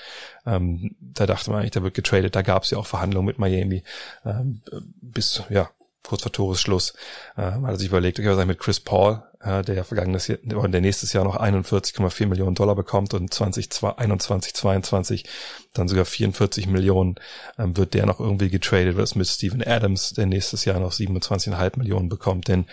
Ähm, 0.47 0.95
da 1.01 1.27
dachte 1.27 1.51
man 1.51 1.61
eigentlich, 1.61 1.73
der 1.73 1.83
wird 1.83 1.95
getradet. 1.95 2.37
Da 2.37 2.43
gab 2.43 2.65
es 2.65 2.71
ja 2.71 2.79
auch 2.79 2.87
Verhandlungen 2.87 3.27
mit 3.27 3.39
Miami 3.39 3.83
ähm, 4.25 4.61
bis 5.01 5.43
ja 5.49 5.71
kurz 6.05 6.23
vor 6.23 6.33
Toresschluss. 6.33 6.95
Äh, 7.37 7.59
man 7.59 7.73
hat 7.73 7.79
sich 7.79 7.89
überlegt, 7.89 8.19
okay, 8.19 8.29
was 8.29 8.39
ist 8.39 8.47
mit 8.47 8.59
Chris 8.59 8.79
Paul, 8.79 9.23
äh, 9.41 9.63
der 9.63 9.75
ja 9.75 9.85
vergangenes 9.85 10.29
Jahr, 10.29 10.39
der 10.43 10.81
nächstes 10.81 11.13
Jahr 11.13 11.25
noch 11.25 11.37
41,4 11.37 12.27
Millionen 12.27 12.55
Dollar 12.55 12.77
bekommt 12.77 13.15
und 13.15 13.33
2021, 13.33 14.55
22 14.55 15.25
dann 15.73 15.89
sogar 15.89 16.05
44 16.05 16.67
Millionen 16.67 17.17
ähm, 17.59 17.77
wird 17.77 17.95
der 17.95 18.07
noch 18.07 18.21
irgendwie 18.21 18.51
getradet, 18.51 18.97
was 18.97 19.15
mit 19.15 19.27
Steven 19.27 19.63
Adams, 19.67 20.13
der 20.13 20.27
nächstes 20.27 20.65
Jahr 20.65 20.79
noch 20.79 20.93
27,5 20.93 21.79
Millionen 21.79 22.09
bekommt. 22.09 22.49
Denn 22.49 22.67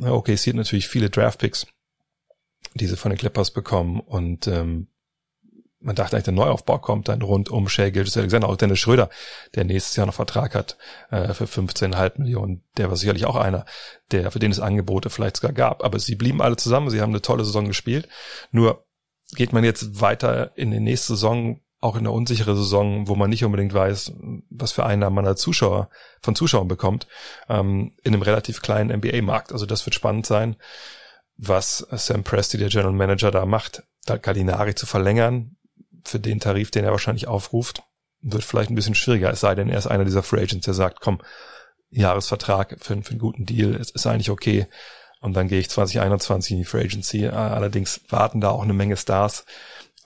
okay, 0.00 0.34
es 0.34 0.42
sieht 0.42 0.54
natürlich 0.54 0.88
viele 0.88 1.10
Draftpicks 1.10 1.66
diese 2.74 2.96
von 2.96 3.10
den 3.10 3.18
Clippers 3.18 3.50
bekommen 3.50 4.00
und 4.00 4.46
ähm, 4.46 4.88
man 5.80 5.94
dachte 5.94 6.16
eigentlich, 6.16 6.24
der 6.24 6.34
Neuaufbau 6.34 6.78
kommt 6.78 7.08
dann 7.08 7.22
rund 7.22 7.50
um 7.50 7.68
Shea 7.68 7.90
Gilgis 7.90 8.16
Alexander, 8.16 8.48
auch 8.48 8.56
Dennis 8.56 8.80
Schröder, 8.80 9.10
der 9.54 9.64
nächstes 9.64 9.94
Jahr 9.96 10.06
noch 10.06 10.14
Vertrag 10.14 10.54
hat 10.54 10.76
äh, 11.10 11.32
für 11.34 11.44
15,5 11.44 12.18
Millionen. 12.18 12.64
Der 12.76 12.88
war 12.88 12.96
sicherlich 12.96 13.26
auch 13.26 13.36
einer, 13.36 13.64
der 14.10 14.30
für 14.30 14.40
den 14.40 14.50
es 14.50 14.60
Angebote 14.60 15.10
vielleicht 15.10 15.36
sogar 15.36 15.52
gab. 15.52 15.84
Aber 15.84 15.98
sie 15.98 16.16
blieben 16.16 16.42
alle 16.42 16.56
zusammen, 16.56 16.90
sie 16.90 17.00
haben 17.00 17.10
eine 17.10 17.22
tolle 17.22 17.44
Saison 17.44 17.66
gespielt. 17.66 18.08
Nur 18.50 18.84
geht 19.36 19.52
man 19.52 19.62
jetzt 19.62 20.00
weiter 20.00 20.56
in 20.56 20.72
die 20.72 20.80
nächste 20.80 21.14
Saison, 21.14 21.60
auch 21.80 21.94
in 21.94 22.00
eine 22.00 22.10
unsichere 22.10 22.56
Saison, 22.56 23.06
wo 23.06 23.14
man 23.14 23.30
nicht 23.30 23.44
unbedingt 23.44 23.72
weiß, 23.72 24.12
was 24.50 24.72
für 24.72 24.84
Einnahmen 24.84 25.14
man 25.14 25.26
als 25.26 25.40
Zuschauer 25.40 25.90
von 26.20 26.34
Zuschauern 26.34 26.66
bekommt, 26.66 27.06
ähm, 27.48 27.94
in 28.02 28.14
einem 28.14 28.22
relativ 28.22 28.62
kleinen 28.62 28.90
NBA-Markt. 28.98 29.52
Also 29.52 29.64
das 29.64 29.86
wird 29.86 29.94
spannend 29.94 30.26
sein 30.26 30.56
was 31.38 31.86
Sam 31.92 32.24
Presti, 32.24 32.58
der 32.58 32.68
General 32.68 32.92
Manager, 32.92 33.30
da 33.30 33.46
macht, 33.46 33.84
da 34.04 34.16
Gallinari 34.16 34.74
zu 34.74 34.86
verlängern 34.86 35.56
für 36.04 36.20
den 36.20 36.40
Tarif, 36.40 36.70
den 36.70 36.84
er 36.84 36.90
wahrscheinlich 36.90 37.28
aufruft, 37.28 37.82
wird 38.20 38.44
vielleicht 38.44 38.70
ein 38.70 38.74
bisschen 38.74 38.94
schwieriger, 38.94 39.30
es 39.30 39.40
sei 39.40 39.54
denn, 39.54 39.70
er 39.70 39.78
ist 39.78 39.86
einer 39.86 40.04
dieser 40.04 40.22
Free 40.22 40.42
Agents, 40.42 40.64
der 40.64 40.74
sagt, 40.74 41.00
komm, 41.00 41.20
Jahresvertrag 41.90 42.76
für, 42.80 43.02
für 43.02 43.10
einen 43.10 43.18
guten 43.18 43.46
Deal, 43.46 43.74
es 43.74 43.90
ist 43.90 44.06
eigentlich 44.06 44.30
okay. 44.30 44.66
Und 45.20 45.34
dann 45.34 45.48
gehe 45.48 45.58
ich 45.58 45.70
2021 45.70 46.52
in 46.52 46.58
die 46.58 46.64
Free 46.64 46.84
Agency. 46.84 47.26
Allerdings 47.26 48.00
warten 48.08 48.40
da 48.40 48.50
auch 48.50 48.62
eine 48.62 48.72
Menge 48.72 48.96
Stars. 48.96 49.44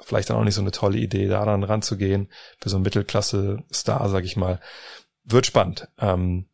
Vielleicht 0.02 0.30
dann 0.30 0.36
auch 0.38 0.44
nicht 0.44 0.54
so 0.54 0.62
eine 0.62 0.70
tolle 0.70 0.98
Idee, 0.98 1.28
da 1.28 1.44
dann 1.44 1.64
ranzugehen. 1.64 2.28
Für 2.60 2.70
so 2.70 2.76
einen 2.76 2.84
Mittelklasse-Star, 2.84 4.08
sag 4.08 4.24
ich 4.24 4.36
mal. 4.36 4.58
Wird 5.24 5.46
spannend. 5.46 5.88
Ähm, 5.98 6.46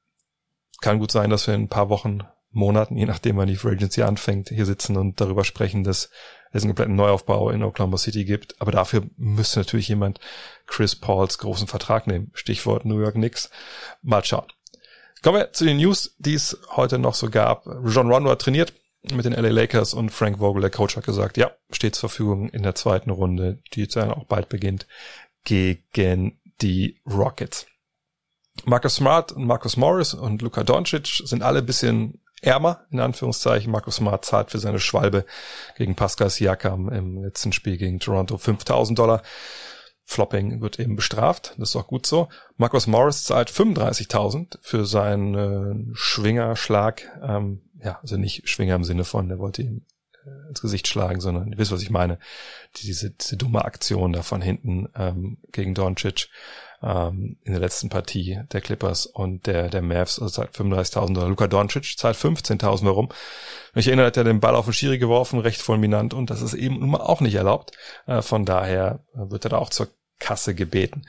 kann 0.80 0.98
gut 0.98 1.12
sein, 1.12 1.30
dass 1.30 1.46
wir 1.46 1.54
in 1.54 1.62
ein 1.62 1.68
paar 1.68 1.88
Wochen 1.88 2.20
Monaten, 2.58 2.96
je 2.96 3.06
nachdem 3.06 3.36
wann 3.36 3.48
die 3.48 3.56
Free 3.56 3.72
Agency 3.72 4.02
anfängt, 4.02 4.50
hier 4.50 4.66
sitzen 4.66 4.96
und 4.96 5.20
darüber 5.20 5.44
sprechen, 5.44 5.84
dass 5.84 6.10
es 6.52 6.62
einen 6.62 6.70
kompletten 6.70 6.96
Neuaufbau 6.96 7.50
in 7.50 7.62
Oklahoma 7.62 7.96
City 7.96 8.24
gibt. 8.24 8.60
Aber 8.60 8.72
dafür 8.72 9.04
müsste 9.16 9.60
natürlich 9.60 9.88
jemand 9.88 10.20
Chris 10.66 10.96
Pauls 10.96 11.38
großen 11.38 11.66
Vertrag 11.66 12.06
nehmen. 12.06 12.30
Stichwort 12.34 12.84
New 12.84 13.00
York 13.00 13.14
Knicks. 13.14 13.50
Mal 14.02 14.24
schauen. 14.24 14.46
Kommen 15.22 15.38
wir 15.38 15.52
zu 15.52 15.64
den 15.64 15.78
News, 15.78 16.14
die 16.18 16.34
es 16.34 16.58
heute 16.76 16.98
noch 16.98 17.14
so 17.14 17.28
gab. 17.30 17.66
John 17.86 18.10
Rondo 18.10 18.30
hat 18.30 18.40
trainiert 18.40 18.72
mit 19.12 19.24
den 19.24 19.32
LA 19.32 19.50
Lakers 19.50 19.94
und 19.94 20.10
Frank 20.10 20.38
Vogel, 20.38 20.60
der 20.60 20.70
Coach, 20.70 20.96
hat 20.96 21.04
gesagt, 21.04 21.36
ja, 21.36 21.50
steht 21.70 21.94
zur 21.94 22.08
Verfügung 22.08 22.50
in 22.50 22.62
der 22.62 22.74
zweiten 22.74 23.10
Runde, 23.10 23.60
die 23.72 23.82
jetzt 23.82 23.96
dann 23.96 24.10
auch 24.10 24.24
bald 24.24 24.48
beginnt, 24.48 24.86
gegen 25.44 26.40
die 26.60 27.00
Rockets. 27.06 27.66
Marcus 28.64 28.96
Smart 28.96 29.32
und 29.32 29.46
Marcus 29.46 29.76
Morris 29.76 30.14
und 30.14 30.42
Luka 30.42 30.64
Doncic 30.64 31.22
sind 31.24 31.42
alle 31.42 31.60
ein 31.60 31.66
bisschen 31.66 32.20
ärmer, 32.42 32.86
in 32.90 33.00
Anführungszeichen. 33.00 33.72
Markus 33.72 33.96
Smart 33.96 34.24
zahlt 34.24 34.50
für 34.50 34.58
seine 34.58 34.80
Schwalbe 34.80 35.24
gegen 35.76 35.94
Pascal 35.94 36.30
Siakam 36.30 36.88
im 36.88 37.22
letzten 37.22 37.52
Spiel 37.52 37.76
gegen 37.76 38.00
Toronto 38.00 38.38
5000 38.38 38.98
Dollar. 38.98 39.22
Flopping 40.10 40.62
wird 40.62 40.80
eben 40.80 40.96
bestraft, 40.96 41.54
das 41.58 41.70
ist 41.70 41.76
auch 41.76 41.86
gut 41.86 42.06
so. 42.06 42.30
Marcus 42.56 42.86
Morris 42.86 43.24
zahlt 43.24 43.50
35.000 43.50 44.56
für 44.62 44.86
seinen 44.86 45.34
äh, 45.34 45.94
Schwingerschlag, 45.94 47.02
ähm, 47.22 47.60
ja, 47.84 47.98
also 48.00 48.16
nicht 48.16 48.48
Schwinger 48.48 48.76
im 48.76 48.84
Sinne 48.84 49.04
von, 49.04 49.28
der 49.28 49.38
wollte 49.38 49.60
ihm 49.60 49.84
äh, 50.24 50.48
ins 50.48 50.62
Gesicht 50.62 50.88
schlagen, 50.88 51.20
sondern 51.20 51.52
ihr 51.52 51.58
wisst, 51.58 51.72
was 51.72 51.82
ich 51.82 51.90
meine, 51.90 52.18
diese, 52.76 53.10
diese 53.10 53.36
dumme 53.36 53.66
Aktion 53.66 54.14
da 54.14 54.22
von 54.22 54.40
hinten 54.40 54.88
ähm, 54.96 55.38
gegen 55.52 55.74
Doncic 55.74 56.30
ähm, 56.82 57.36
in 57.44 57.52
der 57.52 57.60
letzten 57.60 57.88
Partie 57.88 58.40
der 58.52 58.60
Clippers 58.60 59.06
und 59.06 59.46
der, 59.46 59.68
der 59.68 59.82
Mavs 59.82 60.18
also 60.20 60.42
zahlt 60.42 60.54
35.000 60.54 61.14
Dollar. 61.14 61.28
Luka 61.28 61.46
Doncic 61.46 61.98
zahlt 61.98 62.16
15.000. 62.16 62.84
Warum? 62.84 63.08
Ich 63.74 63.88
erinnere, 63.88 64.06
hat 64.06 64.16
er 64.16 64.24
den 64.24 64.40
Ball 64.40 64.54
auf 64.54 64.66
den 64.66 64.74
Schiri 64.74 64.98
geworfen, 64.98 65.40
recht 65.40 65.60
fulminant 65.60 66.14
und 66.14 66.30
das 66.30 66.42
ist 66.42 66.54
eben 66.54 66.78
nun 66.80 66.90
mal 66.90 67.00
auch 67.00 67.20
nicht 67.20 67.34
erlaubt. 67.34 67.76
Äh, 68.06 68.22
von 68.22 68.44
daher 68.44 69.00
wird 69.14 69.44
er 69.44 69.50
da 69.50 69.58
auch 69.58 69.70
zur 69.70 69.88
Kasse 70.18 70.54
gebeten. 70.54 71.04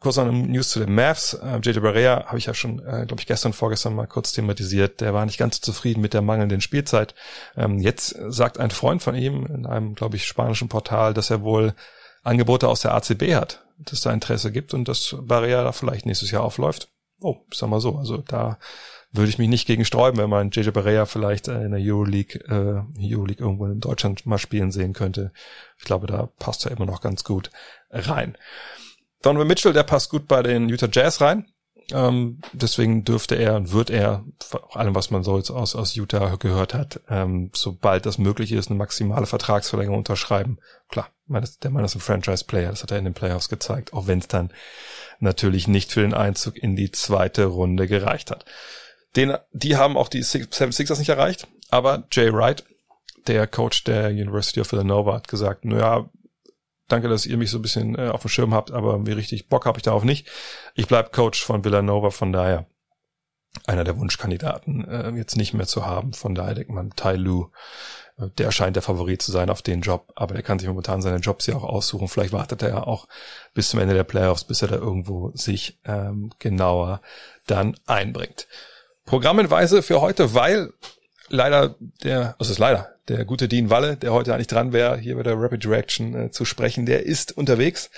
Kurz 0.00 0.16
noch 0.16 0.26
eine 0.26 0.32
News 0.32 0.68
zu 0.70 0.78
den 0.78 0.94
Mavs. 0.94 1.34
Äh, 1.34 1.58
JJ 1.60 1.80
Barrea 1.80 2.26
habe 2.26 2.38
ich 2.38 2.46
ja 2.46 2.54
schon, 2.54 2.78
äh, 2.78 3.04
glaube 3.06 3.20
ich, 3.20 3.26
gestern, 3.26 3.52
vorgestern 3.52 3.96
mal 3.96 4.06
kurz 4.06 4.32
thematisiert. 4.32 5.00
Der 5.00 5.12
war 5.12 5.26
nicht 5.26 5.38
ganz 5.38 5.60
zufrieden 5.60 6.00
mit 6.00 6.14
der 6.14 6.22
mangelnden 6.22 6.60
Spielzeit. 6.60 7.16
Ähm, 7.56 7.80
jetzt 7.80 8.16
sagt 8.28 8.60
ein 8.60 8.70
Freund 8.70 9.02
von 9.02 9.16
ihm 9.16 9.44
in 9.46 9.66
einem, 9.66 9.96
glaube 9.96 10.14
ich, 10.14 10.26
spanischen 10.26 10.68
Portal, 10.68 11.14
dass 11.14 11.30
er 11.30 11.42
wohl 11.42 11.74
Angebote 12.22 12.68
aus 12.68 12.80
der 12.80 12.94
ACB 12.94 13.34
hat, 13.34 13.64
dass 13.78 14.00
da 14.02 14.12
Interesse 14.12 14.52
gibt 14.52 14.74
und 14.74 14.88
dass 14.88 15.16
Barrea 15.20 15.62
da 15.64 15.72
vielleicht 15.72 16.06
nächstes 16.06 16.30
Jahr 16.30 16.42
aufläuft. 16.42 16.88
Oh, 17.20 17.36
sag 17.52 17.68
mal 17.68 17.80
so, 17.80 17.96
also 17.96 18.18
da 18.18 18.58
würde 19.10 19.30
ich 19.30 19.38
mich 19.38 19.48
nicht 19.48 19.66
gegen 19.66 19.84
sträuben, 19.84 20.20
wenn 20.20 20.30
man 20.30 20.50
JJ 20.50 20.70
Barea 20.70 21.06
vielleicht 21.06 21.48
äh, 21.48 21.62
in 21.64 21.72
der 21.72 21.80
Euroleague, 21.80 22.40
äh, 22.48 22.82
Euroleague 23.12 23.42
irgendwo 23.42 23.66
in 23.66 23.80
Deutschland 23.80 24.26
mal 24.26 24.38
spielen 24.38 24.70
sehen 24.70 24.92
könnte. 24.92 25.32
Ich 25.78 25.84
glaube, 25.84 26.06
da 26.06 26.26
passt 26.38 26.66
er 26.66 26.72
immer 26.72 26.86
noch 26.86 27.00
ganz 27.00 27.24
gut 27.24 27.50
rein. 27.90 28.36
Donovan 29.22 29.48
Mitchell, 29.48 29.72
der 29.72 29.82
passt 29.82 30.10
gut 30.10 30.28
bei 30.28 30.42
den 30.42 30.68
Utah 30.68 30.88
Jazz 30.90 31.20
rein. 31.20 31.50
Ähm, 31.90 32.40
deswegen 32.52 33.04
dürfte 33.04 33.34
er 33.34 33.56
und 33.56 33.72
wird 33.72 33.88
er, 33.88 34.24
vor 34.40 34.76
allem 34.76 34.94
was 34.94 35.10
man 35.10 35.22
so 35.22 35.38
jetzt 35.38 35.50
aus, 35.50 35.74
aus 35.74 35.94
Utah 35.94 36.36
gehört 36.36 36.74
hat, 36.74 37.00
ähm, 37.08 37.50
sobald 37.54 38.04
das 38.04 38.18
möglich 38.18 38.52
ist, 38.52 38.68
eine 38.68 38.76
maximale 38.76 39.26
Vertragsverlängerung 39.26 39.98
unterschreiben. 39.98 40.58
Klar, 40.88 41.08
der 41.26 41.70
Mann 41.70 41.84
ist 41.84 41.94
ein 41.94 42.00
Franchise-Player, 42.00 42.70
das 42.70 42.82
hat 42.82 42.90
er 42.90 42.98
in 42.98 43.04
den 43.04 43.14
Playoffs 43.14 43.48
gezeigt, 43.48 43.94
auch 43.94 44.06
wenn 44.06 44.18
es 44.18 44.28
dann 44.28 44.52
natürlich 45.18 45.66
nicht 45.66 45.92
für 45.92 46.02
den 46.02 46.14
Einzug 46.14 46.56
in 46.56 46.76
die 46.76 46.90
zweite 46.90 47.46
Runde 47.46 47.86
gereicht 47.86 48.30
hat. 48.30 48.44
Den, 49.16 49.36
die 49.52 49.76
haben 49.76 49.96
auch 49.96 50.08
die 50.08 50.22
Seven 50.22 50.72
Sixers 50.72 50.98
nicht 50.98 51.08
erreicht, 51.08 51.48
aber 51.70 52.04
Jay 52.12 52.32
Wright, 52.32 52.64
der 53.26 53.46
Coach 53.46 53.84
der 53.84 54.08
University 54.08 54.60
of 54.60 54.70
Villanova, 54.70 55.14
hat 55.14 55.28
gesagt, 55.28 55.64
naja, 55.64 56.08
danke, 56.88 57.08
dass 57.08 57.26
ihr 57.26 57.36
mich 57.36 57.50
so 57.50 57.58
ein 57.58 57.62
bisschen 57.62 57.96
äh, 57.96 58.08
auf 58.08 58.22
dem 58.22 58.28
Schirm 58.28 58.54
habt, 58.54 58.70
aber 58.70 59.06
wie 59.06 59.12
richtig 59.12 59.48
Bock 59.48 59.66
habe 59.66 59.78
ich 59.78 59.82
darauf 59.82 60.04
nicht. 60.04 60.28
Ich 60.74 60.86
bleib 60.86 61.12
Coach 61.12 61.44
von 61.44 61.64
Villanova, 61.64 62.10
von 62.10 62.32
daher 62.32 62.66
einer 63.66 63.84
der 63.84 63.98
Wunschkandidaten 63.98 64.86
äh, 64.86 65.10
jetzt 65.10 65.36
nicht 65.36 65.54
mehr 65.54 65.66
zu 65.66 65.86
haben. 65.86 66.12
Von 66.12 66.34
daher 66.34 66.54
denkt 66.54 66.70
man, 66.70 66.90
Tai 66.90 67.16
Lu, 67.16 67.48
äh, 68.18 68.28
der 68.38 68.50
scheint 68.50 68.76
der 68.76 68.82
Favorit 68.82 69.22
zu 69.22 69.32
sein 69.32 69.50
auf 69.50 69.62
den 69.62 69.80
Job, 69.80 70.12
aber 70.16 70.34
der 70.34 70.42
kann 70.42 70.58
sich 70.58 70.68
momentan 70.68 71.02
seine 71.02 71.18
Jobs 71.18 71.46
ja 71.46 71.56
auch 71.56 71.64
aussuchen. 71.64 72.08
Vielleicht 72.08 72.32
wartet 72.32 72.62
er 72.62 72.68
ja 72.68 72.82
auch 72.82 73.08
bis 73.54 73.70
zum 73.70 73.80
Ende 73.80 73.94
der 73.94 74.04
Playoffs, 74.04 74.44
bis 74.44 74.62
er 74.62 74.68
da 74.68 74.76
irgendwo 74.76 75.32
sich 75.34 75.78
ähm, 75.84 76.30
genauer 76.38 77.00
dann 77.46 77.76
einbringt. 77.86 78.46
Programmhinweise 79.04 79.82
für 79.82 80.00
heute, 80.00 80.34
weil 80.34 80.72
leider 81.28 81.76
der, 82.02 82.34
also 82.38 82.52
ist 82.52 82.58
leider, 82.58 82.94
der 83.08 83.24
gute 83.24 83.48
Dean 83.48 83.70
Walle, 83.70 83.96
der 83.96 84.12
heute 84.12 84.34
eigentlich 84.34 84.46
dran 84.46 84.72
wäre, 84.72 84.98
hier 84.98 85.16
bei 85.16 85.22
der 85.22 85.40
Rapid 85.40 85.66
Reaction 85.66 86.14
äh, 86.14 86.30
zu 86.30 86.44
sprechen, 86.44 86.86
der 86.86 87.04
ist 87.06 87.36
unterwegs. 87.36 87.90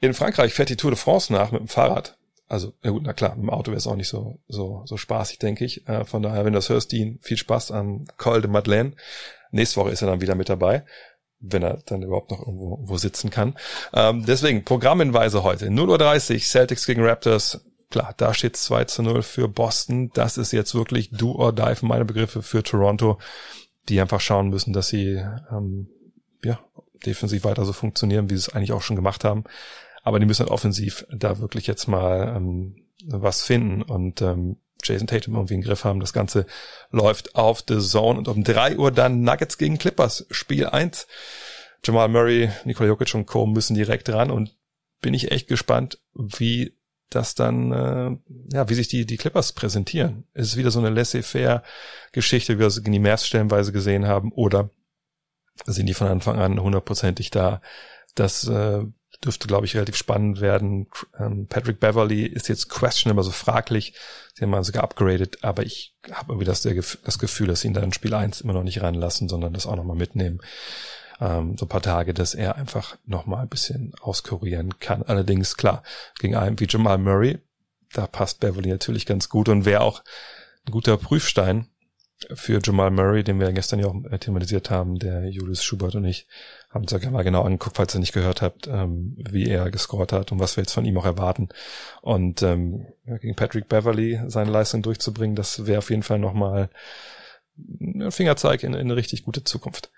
In 0.00 0.14
Frankreich 0.14 0.52
fährt 0.52 0.68
die 0.68 0.76
Tour 0.76 0.90
de 0.90 0.98
France 0.98 1.32
nach 1.32 1.52
mit 1.52 1.60
dem 1.60 1.68
Fahrrad. 1.68 2.16
Also, 2.48 2.74
ja 2.82 2.90
gut, 2.90 3.02
na 3.04 3.12
klar, 3.12 3.34
mit 3.34 3.44
dem 3.44 3.50
Auto 3.50 3.70
wäre 3.70 3.78
es 3.78 3.86
auch 3.86 3.96
nicht 3.96 4.08
so, 4.08 4.38
so, 4.46 4.82
so 4.86 4.96
spaßig, 4.96 5.38
denke 5.38 5.64
ich. 5.64 5.86
Äh, 5.88 6.04
von 6.04 6.22
daher, 6.22 6.44
wenn 6.44 6.52
du 6.52 6.58
das 6.58 6.68
hörst, 6.68 6.92
Dean, 6.92 7.18
viel 7.20 7.36
Spaß 7.36 7.72
am 7.72 8.04
Col 8.18 8.40
de 8.40 8.50
Madeleine. 8.50 8.92
Nächste 9.50 9.80
Woche 9.80 9.90
ist 9.90 10.02
er 10.02 10.08
dann 10.08 10.20
wieder 10.20 10.34
mit 10.34 10.48
dabei, 10.48 10.84
wenn 11.40 11.62
er 11.62 11.78
dann 11.86 12.02
überhaupt 12.02 12.30
noch 12.30 12.40
irgendwo 12.40 12.78
wo 12.82 12.96
sitzen 12.98 13.30
kann. 13.30 13.56
Ähm, 13.92 14.24
deswegen, 14.26 14.64
Programminweise 14.64 15.42
heute. 15.42 15.66
0.30 15.66 16.34
Uhr, 16.34 16.40
Celtics 16.40 16.86
gegen 16.86 17.04
Raptors. 17.04 17.64
Klar, 17.96 18.14
da 18.16 18.34
steht 18.34 18.56
2 18.56 18.84
zu 18.84 19.02
0 19.02 19.22
für 19.22 19.48
Boston. 19.48 20.10
Das 20.12 20.36
ist 20.36 20.52
jetzt 20.52 20.74
wirklich 20.74 21.10
do 21.10 21.32
or 21.32 21.52
die 21.52 21.74
für 21.74 21.86
meine 21.86 22.04
Begriffe 22.04 22.42
für 22.42 22.62
Toronto 22.62 23.18
die 23.88 24.00
einfach 24.00 24.20
schauen 24.20 24.48
müssen, 24.48 24.72
dass 24.72 24.88
sie 24.88 25.22
ähm, 25.50 25.88
ja, 26.42 26.58
defensiv 27.04 27.44
weiter 27.44 27.64
so 27.64 27.72
funktionieren, 27.72 28.30
wie 28.30 28.34
sie 28.34 28.40
es 28.40 28.48
eigentlich 28.48 28.72
auch 28.72 28.82
schon 28.82 28.96
gemacht 28.96 29.24
haben. 29.24 29.44
Aber 30.02 30.20
die 30.20 30.26
müssen 30.26 30.40
halt 30.40 30.50
offensiv 30.50 31.06
da 31.10 31.38
wirklich 31.38 31.66
jetzt 31.66 31.86
mal 31.86 32.34
ähm, 32.36 32.76
was 33.06 33.42
finden 33.42 33.82
und 33.82 34.22
ähm, 34.22 34.56
Jason 34.82 35.06
Tatum 35.06 35.34
irgendwie 35.34 35.54
den 35.54 35.62
Griff 35.62 35.84
haben. 35.84 36.00
Das 36.00 36.12
Ganze 36.12 36.46
läuft 36.90 37.34
auf 37.34 37.64
The 37.66 37.78
Zone 37.78 38.18
und 38.18 38.28
um 38.28 38.44
drei 38.44 38.76
Uhr 38.76 38.92
dann 38.92 39.22
Nuggets 39.22 39.58
gegen 39.58 39.78
Clippers, 39.78 40.26
Spiel 40.30 40.66
eins. 40.66 41.06
Jamal 41.84 42.08
Murray, 42.08 42.50
Nikola 42.64 42.88
Jokic 42.88 43.14
und 43.14 43.26
Co. 43.26 43.46
müssen 43.46 43.74
direkt 43.74 44.08
ran 44.08 44.30
und 44.30 44.56
bin 45.00 45.14
ich 45.14 45.30
echt 45.30 45.48
gespannt, 45.48 45.98
wie 46.14 46.75
dass 47.10 47.34
dann, 47.34 47.72
äh, 47.72 48.16
ja, 48.52 48.68
wie 48.68 48.74
sich 48.74 48.88
die, 48.88 49.06
die 49.06 49.16
Clippers 49.16 49.52
präsentieren. 49.52 50.24
Ist 50.34 50.48
es 50.48 50.56
wieder 50.56 50.70
so 50.70 50.80
eine 50.80 50.90
laissez-faire 50.90 51.62
Geschichte, 52.12 52.54
wie 52.54 52.58
wir 52.60 52.66
es 52.66 52.78
in 52.78 52.92
die 52.92 52.98
Mavs 52.98 53.26
stellenweise 53.26 53.72
gesehen 53.72 54.06
haben, 54.06 54.32
oder 54.32 54.70
sind 55.64 55.86
die 55.86 55.94
von 55.94 56.08
Anfang 56.08 56.38
an 56.38 56.60
hundertprozentig 56.60 57.30
da? 57.30 57.60
Das 58.14 58.46
äh, 58.48 58.82
dürfte, 59.24 59.46
glaube 59.46 59.66
ich, 59.66 59.74
relativ 59.74 59.96
spannend 59.96 60.40
werden. 60.40 60.88
Ähm, 61.18 61.46
Patrick 61.48 61.80
Beverly 61.80 62.26
ist 62.26 62.48
jetzt 62.48 62.68
questionable, 62.68 63.24
so 63.24 63.30
fraglich. 63.30 63.94
Sie 64.34 64.42
haben 64.42 64.50
mal 64.50 64.64
sogar 64.64 64.82
upgraded, 64.82 65.44
aber 65.44 65.64
ich 65.64 65.96
habe 66.10 66.32
irgendwie 66.32 66.44
das, 66.44 66.62
das 66.62 67.18
Gefühl, 67.18 67.46
dass 67.46 67.60
sie 67.60 67.68
ihn 67.68 67.74
dann 67.74 67.84
in 67.84 67.92
Spiel 67.92 68.14
1 68.14 68.40
immer 68.40 68.52
noch 68.52 68.64
nicht 68.64 68.82
ranlassen, 68.82 69.28
sondern 69.28 69.52
das 69.52 69.66
auch 69.66 69.76
nochmal 69.76 69.96
mitnehmen 69.96 70.40
ähm, 71.20 71.56
so 71.56 71.66
ein 71.66 71.68
paar 71.68 71.82
Tage, 71.82 72.14
dass 72.14 72.34
er 72.34 72.56
einfach 72.56 72.96
nochmal 73.04 73.42
ein 73.42 73.48
bisschen 73.48 73.92
auskurieren 74.00 74.78
kann. 74.78 75.02
Allerdings, 75.02 75.56
klar, 75.56 75.82
gegen 76.18 76.36
einen 76.36 76.58
wie 76.60 76.66
Jamal 76.68 76.98
Murray, 76.98 77.38
da 77.92 78.06
passt 78.06 78.40
Beverly 78.40 78.70
natürlich 78.70 79.06
ganz 79.06 79.28
gut 79.28 79.48
und 79.48 79.64
wäre 79.64 79.80
auch 79.82 80.02
ein 80.66 80.72
guter 80.72 80.96
Prüfstein 80.96 81.68
für 82.32 82.60
Jamal 82.62 82.90
Murray, 82.90 83.22
den 83.22 83.38
wir 83.40 83.52
gestern 83.52 83.78
ja 83.78 83.86
auch 83.86 83.96
thematisiert 84.18 84.70
haben, 84.70 84.98
der 84.98 85.28
Julius 85.28 85.62
Schubert 85.62 85.94
und 85.94 86.06
ich 86.06 86.26
haben 86.70 86.82
uns 86.82 86.90
ja 86.92 87.10
mal 87.10 87.24
genau 87.24 87.42
angeguckt, 87.42 87.76
falls 87.76 87.94
ihr 87.94 88.00
nicht 88.00 88.14
gehört 88.14 88.40
habt, 88.40 88.66
ähm, 88.66 89.16
wie 89.18 89.48
er 89.48 89.70
gescored 89.70 90.12
hat 90.12 90.32
und 90.32 90.40
was 90.40 90.56
wir 90.56 90.62
jetzt 90.62 90.72
von 90.72 90.84
ihm 90.84 90.96
auch 90.96 91.04
erwarten. 91.04 91.48
Und 92.00 92.42
ähm, 92.42 92.86
gegen 93.20 93.36
Patrick 93.36 93.68
Beverly 93.68 94.20
seine 94.28 94.50
Leistung 94.50 94.82
durchzubringen, 94.82 95.36
das 95.36 95.66
wäre 95.66 95.78
auf 95.78 95.90
jeden 95.90 96.02
Fall 96.02 96.18
nochmal 96.18 96.70
ein 97.58 98.10
Fingerzeig 98.10 98.62
in, 98.62 98.74
in 98.74 98.80
eine 98.80 98.96
richtig 98.96 99.24
gute 99.24 99.44
Zukunft. 99.44 99.90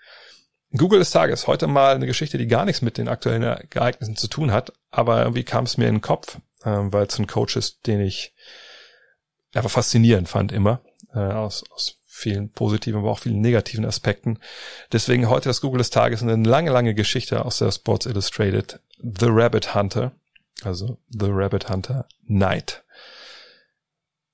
Google 0.75 0.99
des 0.99 1.11
Tages. 1.11 1.47
Heute 1.47 1.67
mal 1.67 1.95
eine 1.95 2.05
Geschichte, 2.05 2.37
die 2.37 2.47
gar 2.47 2.65
nichts 2.65 2.81
mit 2.81 2.97
den 2.97 3.07
aktuellen 3.07 3.43
Ereignissen 3.43 4.15
zu 4.15 4.27
tun 4.27 4.51
hat, 4.51 4.73
aber 4.91 5.19
irgendwie 5.19 5.43
kam 5.43 5.65
es 5.65 5.77
mir 5.77 5.87
in 5.87 5.95
den 5.95 6.01
Kopf, 6.01 6.39
ähm, 6.63 6.93
weil 6.93 7.07
es 7.07 7.17
ein 7.17 7.27
Coach 7.27 7.55
ist, 7.55 7.87
den 7.87 8.01
ich 8.01 8.33
einfach 9.53 9.71
faszinierend 9.71 10.29
fand 10.29 10.51
immer, 10.51 10.81
äh, 11.13 11.19
aus, 11.19 11.63
aus 11.71 11.97
vielen 12.05 12.51
positiven, 12.51 12.99
aber 12.99 13.11
auch 13.11 13.19
vielen 13.19 13.41
negativen 13.41 13.85
Aspekten. 13.85 14.39
Deswegen 14.91 15.29
heute 15.29 15.49
das 15.49 15.61
Google 15.61 15.79
des 15.79 15.89
Tages 15.89 16.21
eine 16.21 16.35
lange, 16.35 16.71
lange 16.71 16.93
Geschichte 16.93 17.45
aus 17.45 17.57
der 17.57 17.71
Sports 17.71 18.05
Illustrated. 18.05 18.79
The 18.97 19.27
Rabbit 19.29 19.73
Hunter, 19.73 20.11
also 20.63 20.99
The 21.09 21.29
Rabbit 21.29 21.69
Hunter 21.69 22.07
Night. 22.27 22.83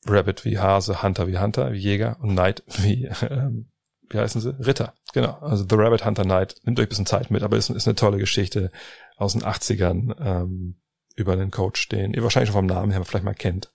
Rabbit 0.07 0.45
wie 0.45 0.59
Hase, 0.59 1.01
Hunter 1.01 1.27
wie 1.27 1.37
Hunter, 1.37 1.71
wie 1.71 1.77
Jäger 1.77 2.17
und 2.19 2.31
Knight 2.31 2.63
wie 2.67 3.05
ähm, 3.29 3.69
wie 4.09 4.19
heißen 4.19 4.41
sie? 4.41 4.55
Ritter, 4.59 4.93
genau. 5.13 5.37
Also 5.41 5.65
The 5.67 5.75
Rabbit 5.75 6.05
Hunter 6.05 6.25
Night. 6.25 6.55
Nimmt 6.63 6.79
euch 6.79 6.85
ein 6.85 6.89
bisschen 6.89 7.05
Zeit 7.05 7.31
mit, 7.31 7.43
aber 7.43 7.57
ist, 7.57 7.69
ist 7.69 7.87
eine 7.87 7.95
tolle 7.95 8.17
Geschichte 8.17 8.71
aus 9.17 9.33
den 9.33 9.43
80ern 9.43 10.15
ähm, 10.19 10.81
über 11.15 11.33
einen 11.33 11.51
Coach, 11.51 11.89
den 11.89 12.13
ihr 12.13 12.23
wahrscheinlich 12.23 12.49
schon 12.49 12.59
vom 12.59 12.65
Namen 12.65 12.91
her 12.91 13.03
vielleicht 13.05 13.25
mal 13.25 13.33
kennt. 13.33 13.71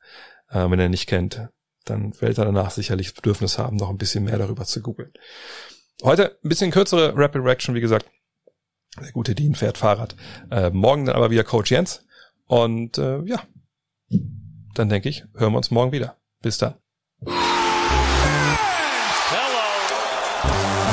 Äh, 0.50 0.70
wenn 0.70 0.80
ihr 0.80 0.88
nicht 0.88 1.06
kennt, 1.06 1.48
dann 1.84 2.12
werdet 2.20 2.38
ihr 2.38 2.44
danach 2.44 2.70
sicherlich 2.70 3.08
das 3.08 3.14
Bedürfnis 3.14 3.58
haben, 3.58 3.76
noch 3.76 3.90
ein 3.90 3.98
bisschen 3.98 4.24
mehr 4.24 4.38
darüber 4.38 4.64
zu 4.64 4.82
googeln. 4.82 5.12
Heute 6.02 6.38
ein 6.42 6.48
bisschen 6.48 6.70
kürzere 6.70 7.12
Rapid 7.16 7.42
Reaction, 7.42 7.74
wie 7.74 7.80
gesagt. 7.80 8.06
Der 9.00 9.12
gute 9.12 9.34
Dean 9.34 9.54
fährt 9.54 9.78
Fahrrad. 9.78 10.16
Äh, 10.50 10.70
morgen 10.70 11.06
dann 11.06 11.16
aber 11.16 11.30
wieder 11.30 11.44
Coach 11.44 11.70
Jens. 11.70 12.04
Und 12.46 12.98
äh, 12.98 13.22
ja, 13.24 13.42
dann 14.74 14.88
denke 14.88 15.08
ich, 15.08 15.24
hören 15.34 15.52
wir 15.52 15.58
uns 15.58 15.70
morgen 15.70 15.92
wieder. 15.92 16.16
Bis 16.42 16.58
dann. 16.58 16.74